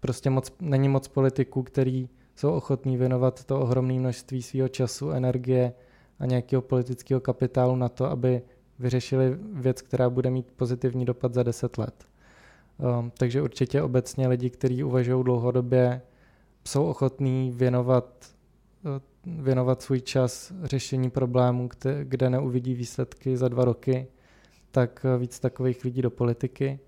prostě 0.00 0.30
moc, 0.30 0.52
není 0.60 0.88
moc 0.88 1.08
politiků, 1.08 1.62
který 1.62 2.08
jsou 2.36 2.50
ochotní 2.50 2.96
věnovat 2.96 3.44
to 3.44 3.60
ohromné 3.60 3.94
množství 3.94 4.42
svého 4.42 4.68
času, 4.68 5.10
energie 5.10 5.72
a 6.18 6.26
nějakého 6.26 6.62
politického 6.62 7.20
kapitálu 7.20 7.76
na 7.76 7.88
to, 7.88 8.04
aby 8.04 8.42
vyřešili 8.78 9.38
věc, 9.52 9.82
která 9.82 10.10
bude 10.10 10.30
mít 10.30 10.52
pozitivní 10.56 11.04
dopad 11.04 11.34
za 11.34 11.42
deset 11.42 11.78
let. 11.78 12.04
Um, 12.98 13.12
takže 13.18 13.42
určitě 13.42 13.82
obecně 13.82 14.28
lidi, 14.28 14.50
kteří 14.50 14.84
uvažují 14.84 15.24
dlouhodobě, 15.24 16.02
jsou 16.68 16.84
ochotní 16.84 17.50
věnovat, 17.50 18.26
uh, 18.84 19.42
věnovat 19.42 19.82
svůj 19.82 20.00
čas 20.00 20.52
řešení 20.62 21.10
problémů, 21.10 21.68
kde, 21.68 22.04
kde 22.04 22.30
neuvidí 22.30 22.74
výsledky 22.74 23.36
za 23.36 23.48
dva 23.48 23.64
roky, 23.64 24.06
tak 24.70 25.06
uh, 25.14 25.20
víc 25.20 25.40
takových 25.40 25.84
lidí 25.84 26.02
do 26.02 26.10
politiky. 26.10 26.78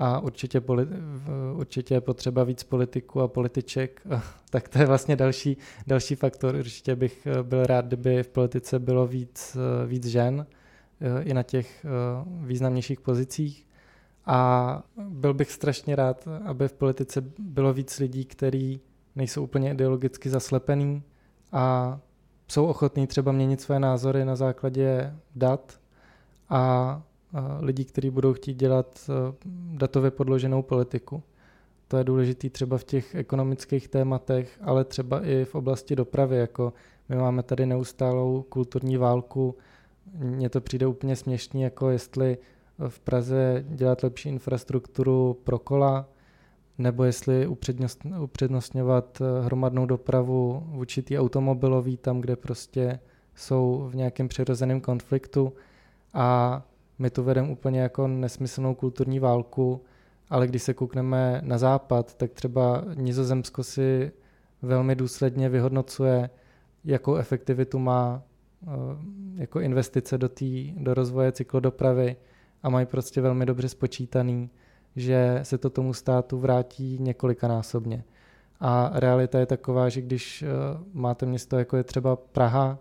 A 0.00 0.20
určitě, 0.20 0.62
určitě 1.54 1.94
je 1.94 2.00
potřeba 2.00 2.44
víc 2.44 2.62
politiků 2.62 3.20
a 3.20 3.28
političek, 3.28 4.02
tak 4.50 4.68
to 4.68 4.78
je 4.78 4.86
vlastně 4.86 5.16
další, 5.16 5.56
další 5.86 6.14
faktor. 6.14 6.54
Určitě 6.54 6.96
bych 6.96 7.26
uh, 7.26 7.42
byl 7.42 7.66
rád, 7.66 7.84
kdyby 7.84 8.22
v 8.22 8.28
politice 8.28 8.78
bylo 8.78 9.06
víc, 9.06 9.56
víc 9.86 10.06
žen 10.06 10.46
i 11.22 11.34
na 11.34 11.42
těch 11.42 11.86
významnějších 12.42 13.00
pozicích 13.00 13.66
a 14.26 14.82
byl 15.08 15.34
bych 15.34 15.52
strašně 15.52 15.96
rád, 15.96 16.28
aby 16.44 16.68
v 16.68 16.72
politice 16.72 17.20
bylo 17.38 17.72
víc 17.72 17.98
lidí, 17.98 18.24
kteří 18.24 18.80
nejsou 19.18 19.42
úplně 19.42 19.70
ideologicky 19.70 20.30
zaslepený 20.30 21.02
a 21.52 21.98
jsou 22.48 22.66
ochotní 22.66 23.06
třeba 23.06 23.32
měnit 23.32 23.60
své 23.60 23.80
názory 23.80 24.24
na 24.24 24.36
základě 24.36 25.14
dat 25.36 25.80
a 26.48 27.02
lidí, 27.60 27.84
kteří 27.84 28.10
budou 28.10 28.32
chtít 28.32 28.54
dělat 28.54 29.10
datově 29.72 30.10
podloženou 30.10 30.62
politiku. 30.62 31.22
To 31.88 31.96
je 31.96 32.04
důležité 32.04 32.50
třeba 32.50 32.78
v 32.78 32.84
těch 32.84 33.14
ekonomických 33.14 33.88
tématech, 33.88 34.58
ale 34.62 34.84
třeba 34.84 35.26
i 35.26 35.44
v 35.44 35.54
oblasti 35.54 35.96
dopravy. 35.96 36.36
Jako 36.36 36.72
my 37.08 37.16
máme 37.16 37.42
tady 37.42 37.66
neustálou 37.66 38.42
kulturní 38.48 38.96
válku. 38.96 39.54
Mně 40.14 40.48
to 40.48 40.60
přijde 40.60 40.86
úplně 40.86 41.16
směšný, 41.16 41.62
jako 41.62 41.90
jestli 41.90 42.38
v 42.88 43.00
Praze 43.00 43.64
dělat 43.68 44.02
lepší 44.02 44.28
infrastrukturu 44.28 45.36
pro 45.44 45.58
kola, 45.58 46.08
nebo 46.78 47.04
jestli 47.04 47.46
upřednostňovat 48.20 49.20
eh, 49.20 49.44
hromadnou 49.44 49.86
dopravu 49.86 50.62
v 50.66 50.78
určitý 50.78 51.18
automobilový, 51.18 51.96
tam, 51.96 52.20
kde 52.20 52.36
prostě 52.36 53.00
jsou 53.34 53.88
v 53.90 53.96
nějakém 53.96 54.28
přirozeném 54.28 54.80
konfliktu. 54.80 55.52
A 56.14 56.62
my 56.98 57.10
tu 57.10 57.22
vedeme 57.22 57.48
úplně 57.48 57.80
jako 57.80 58.08
nesmyslnou 58.08 58.74
kulturní 58.74 59.18
válku, 59.18 59.84
ale 60.30 60.46
když 60.46 60.62
se 60.62 60.74
koukneme 60.74 61.40
na 61.44 61.58
západ, 61.58 62.14
tak 62.14 62.32
třeba 62.32 62.84
Nizozemsko 62.94 63.64
si 63.64 64.12
velmi 64.62 64.96
důsledně 64.96 65.48
vyhodnocuje, 65.48 66.30
jakou 66.84 67.16
efektivitu 67.16 67.78
má 67.78 68.22
eh, 68.62 68.66
jako 69.34 69.60
investice 69.60 70.18
do, 70.18 70.28
tý, 70.28 70.74
do 70.76 70.94
rozvoje 70.94 71.32
cyklodopravy, 71.32 72.16
a 72.62 72.68
mají 72.68 72.86
prostě 72.86 73.20
velmi 73.20 73.46
dobře 73.46 73.68
spočítaný, 73.68 74.50
že 74.98 75.40
se 75.42 75.58
to 75.58 75.70
tomu 75.70 75.94
státu 75.94 76.38
vrátí 76.38 76.98
několikanásobně. 77.00 78.04
A 78.60 78.90
realita 78.94 79.38
je 79.38 79.46
taková, 79.46 79.88
že 79.88 80.00
když 80.00 80.42
eh, 80.42 80.46
máte 80.92 81.26
město, 81.26 81.58
jako 81.58 81.76
je 81.76 81.84
třeba 81.84 82.16
Praha, 82.16 82.78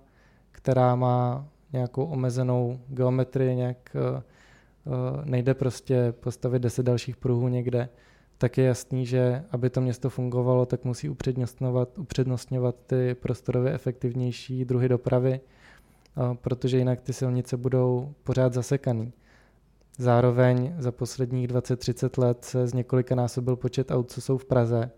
která 0.51 0.95
má 0.95 1.47
nějakou 1.73 2.05
omezenou 2.05 2.79
geometrii, 2.87 3.55
nějak 3.55 3.95
eh, 3.95 4.21
eh, 4.21 4.91
nejde 5.23 5.53
prostě 5.53 6.13
postavit 6.19 6.59
deset 6.61 6.83
dalších 6.83 7.17
pruhů 7.17 7.47
někde, 7.47 7.89
tak 8.37 8.57
je 8.57 8.65
jasný, 8.65 9.05
že 9.05 9.43
aby 9.51 9.69
to 9.69 9.81
město 9.81 10.09
fungovalo, 10.09 10.65
tak 10.65 10.85
musí 10.85 11.09
upřednostňovat, 11.09 11.97
upřednostňovat 11.97 12.75
ty 12.87 13.15
prostorově 13.15 13.73
efektivnější 13.73 14.65
druhy 14.65 14.89
dopravy, 14.89 15.39
protože 16.41 16.77
jinak 16.77 17.01
ty 17.01 17.13
silnice 17.13 17.57
budou 17.57 18.13
pořád 18.23 18.53
zasekaný. 18.53 19.13
Zároveň 19.97 20.75
za 20.77 20.91
posledních 20.91 21.47
20-30 21.47 22.21
let 22.21 22.45
se 22.45 22.67
z 22.67 22.73
několika 22.73 23.15
násobil 23.15 23.55
počet 23.55 23.91
aut, 23.91 24.11
co 24.11 24.21
jsou 24.21 24.37
v 24.37 24.45
Praze. 24.45 24.91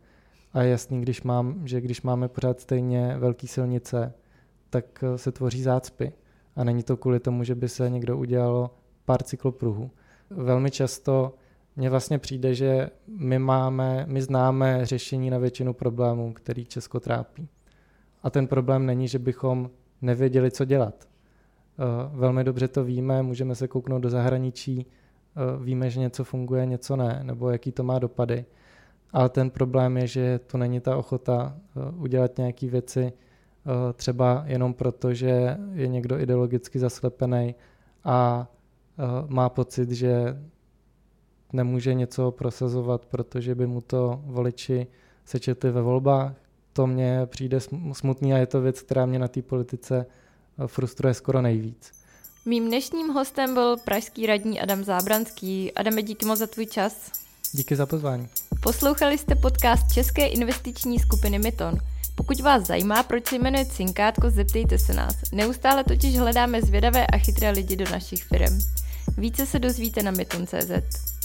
A 0.53 0.62
je 0.62 0.69
jasný, 0.69 1.01
když 1.01 1.23
mám, 1.23 1.67
že 1.67 1.81
když 1.81 2.01
máme 2.01 2.27
pořád 2.27 2.59
stejně 2.59 3.15
velké 3.17 3.47
silnice, 3.47 4.13
tak 4.69 5.03
eh, 5.03 5.17
se 5.17 5.31
tvoří 5.31 5.62
zácpy. 5.62 6.13
A 6.55 6.63
není 6.63 6.83
to 6.83 6.97
kvůli 6.97 7.19
tomu, 7.19 7.43
že 7.43 7.55
by 7.55 7.69
se 7.69 7.89
někdo 7.89 8.17
udělalo 8.17 8.75
pár 9.05 9.23
cyklopruhů. 9.23 9.91
Velmi 10.29 10.71
často 10.71 11.33
mně 11.75 11.89
vlastně 11.89 12.19
přijde, 12.19 12.55
že 12.55 12.89
my 13.07 13.39
máme, 13.39 14.05
my 14.07 14.21
známe 14.21 14.85
řešení 14.85 15.29
na 15.29 15.38
většinu 15.38 15.73
problémů, 15.73 16.33
který 16.33 16.65
Česko 16.65 16.99
trápí. 16.99 17.47
A 18.23 18.29
ten 18.29 18.47
problém 18.47 18.85
není, 18.85 19.07
že 19.07 19.19
bychom 19.19 19.69
nevěděli, 20.01 20.51
co 20.51 20.65
dělat. 20.65 21.08
Eh, 21.79 22.09
velmi 22.13 22.43
dobře 22.43 22.67
to 22.67 22.83
víme, 22.83 23.23
můžeme 23.23 23.55
se 23.55 23.67
kouknout 23.67 24.01
do 24.01 24.09
zahraničí, 24.09 24.85
eh, 24.85 25.63
víme, 25.63 25.89
že 25.89 25.99
něco 25.99 26.23
funguje, 26.23 26.65
něco 26.65 26.95
ne, 26.95 27.19
nebo 27.23 27.49
jaký 27.49 27.71
to 27.71 27.83
má 27.83 27.99
dopady. 27.99 28.45
Ale 29.13 29.29
ten 29.29 29.49
problém 29.49 29.97
je, 29.97 30.07
že 30.07 30.39
tu 30.39 30.57
není 30.57 30.79
ta 30.79 30.97
ochota 30.97 31.55
eh, 31.57 31.91
udělat 31.95 32.37
nějaké 32.37 32.67
věci 32.67 33.13
třeba 33.93 34.43
jenom 34.45 34.73
proto, 34.73 35.13
že 35.13 35.57
je 35.73 35.87
někdo 35.87 36.19
ideologicky 36.19 36.79
zaslepený 36.79 37.55
a 38.03 38.47
má 39.27 39.49
pocit, 39.49 39.91
že 39.91 40.37
nemůže 41.53 41.93
něco 41.93 42.31
prosazovat, 42.31 43.05
protože 43.05 43.55
by 43.55 43.67
mu 43.67 43.81
to 43.81 44.21
voliči 44.25 44.87
sečetli 45.25 45.71
ve 45.71 45.81
volbách. 45.81 46.33
To 46.73 46.87
mně 46.87 47.25
přijde 47.25 47.59
smutný 47.93 48.33
a 48.33 48.37
je 48.37 48.45
to 48.45 48.61
věc, 48.61 48.81
která 48.81 49.05
mě 49.05 49.19
na 49.19 49.27
té 49.27 49.41
politice 49.41 50.05
frustruje 50.67 51.13
skoro 51.13 51.41
nejvíc. 51.41 51.91
Mým 52.45 52.67
dnešním 52.67 53.07
hostem 53.07 53.53
byl 53.53 53.77
pražský 53.77 54.25
radní 54.25 54.61
Adam 54.61 54.83
Zábranský. 54.83 55.73
Adame, 55.73 56.01
díky 56.01 56.25
moc 56.25 56.39
za 56.39 56.47
tvůj 56.47 56.65
čas. 56.65 57.11
Díky 57.51 57.75
za 57.75 57.85
pozvání. 57.85 58.27
Poslouchali 58.63 59.17
jste 59.17 59.35
podcast 59.35 59.93
České 59.93 60.27
investiční 60.27 60.99
skupiny 60.99 61.39
Myton. 61.39 61.77
Pokud 62.15 62.39
vás 62.39 62.67
zajímá, 62.67 63.03
proč 63.03 63.27
se 63.27 63.35
jmenuje 63.35 63.65
Cinkátko, 63.65 64.29
zeptejte 64.29 64.79
se 64.79 64.93
nás. 64.93 65.15
Neustále 65.31 65.83
totiž 65.83 66.17
hledáme 66.17 66.61
zvědavé 66.61 67.07
a 67.07 67.17
chytré 67.17 67.51
lidi 67.51 67.75
do 67.75 67.85
našich 67.91 68.23
firm. 68.23 68.59
Více 69.17 69.45
se 69.45 69.59
dozvíte 69.59 70.03
na 70.03 70.11
myton.cz. 70.11 71.18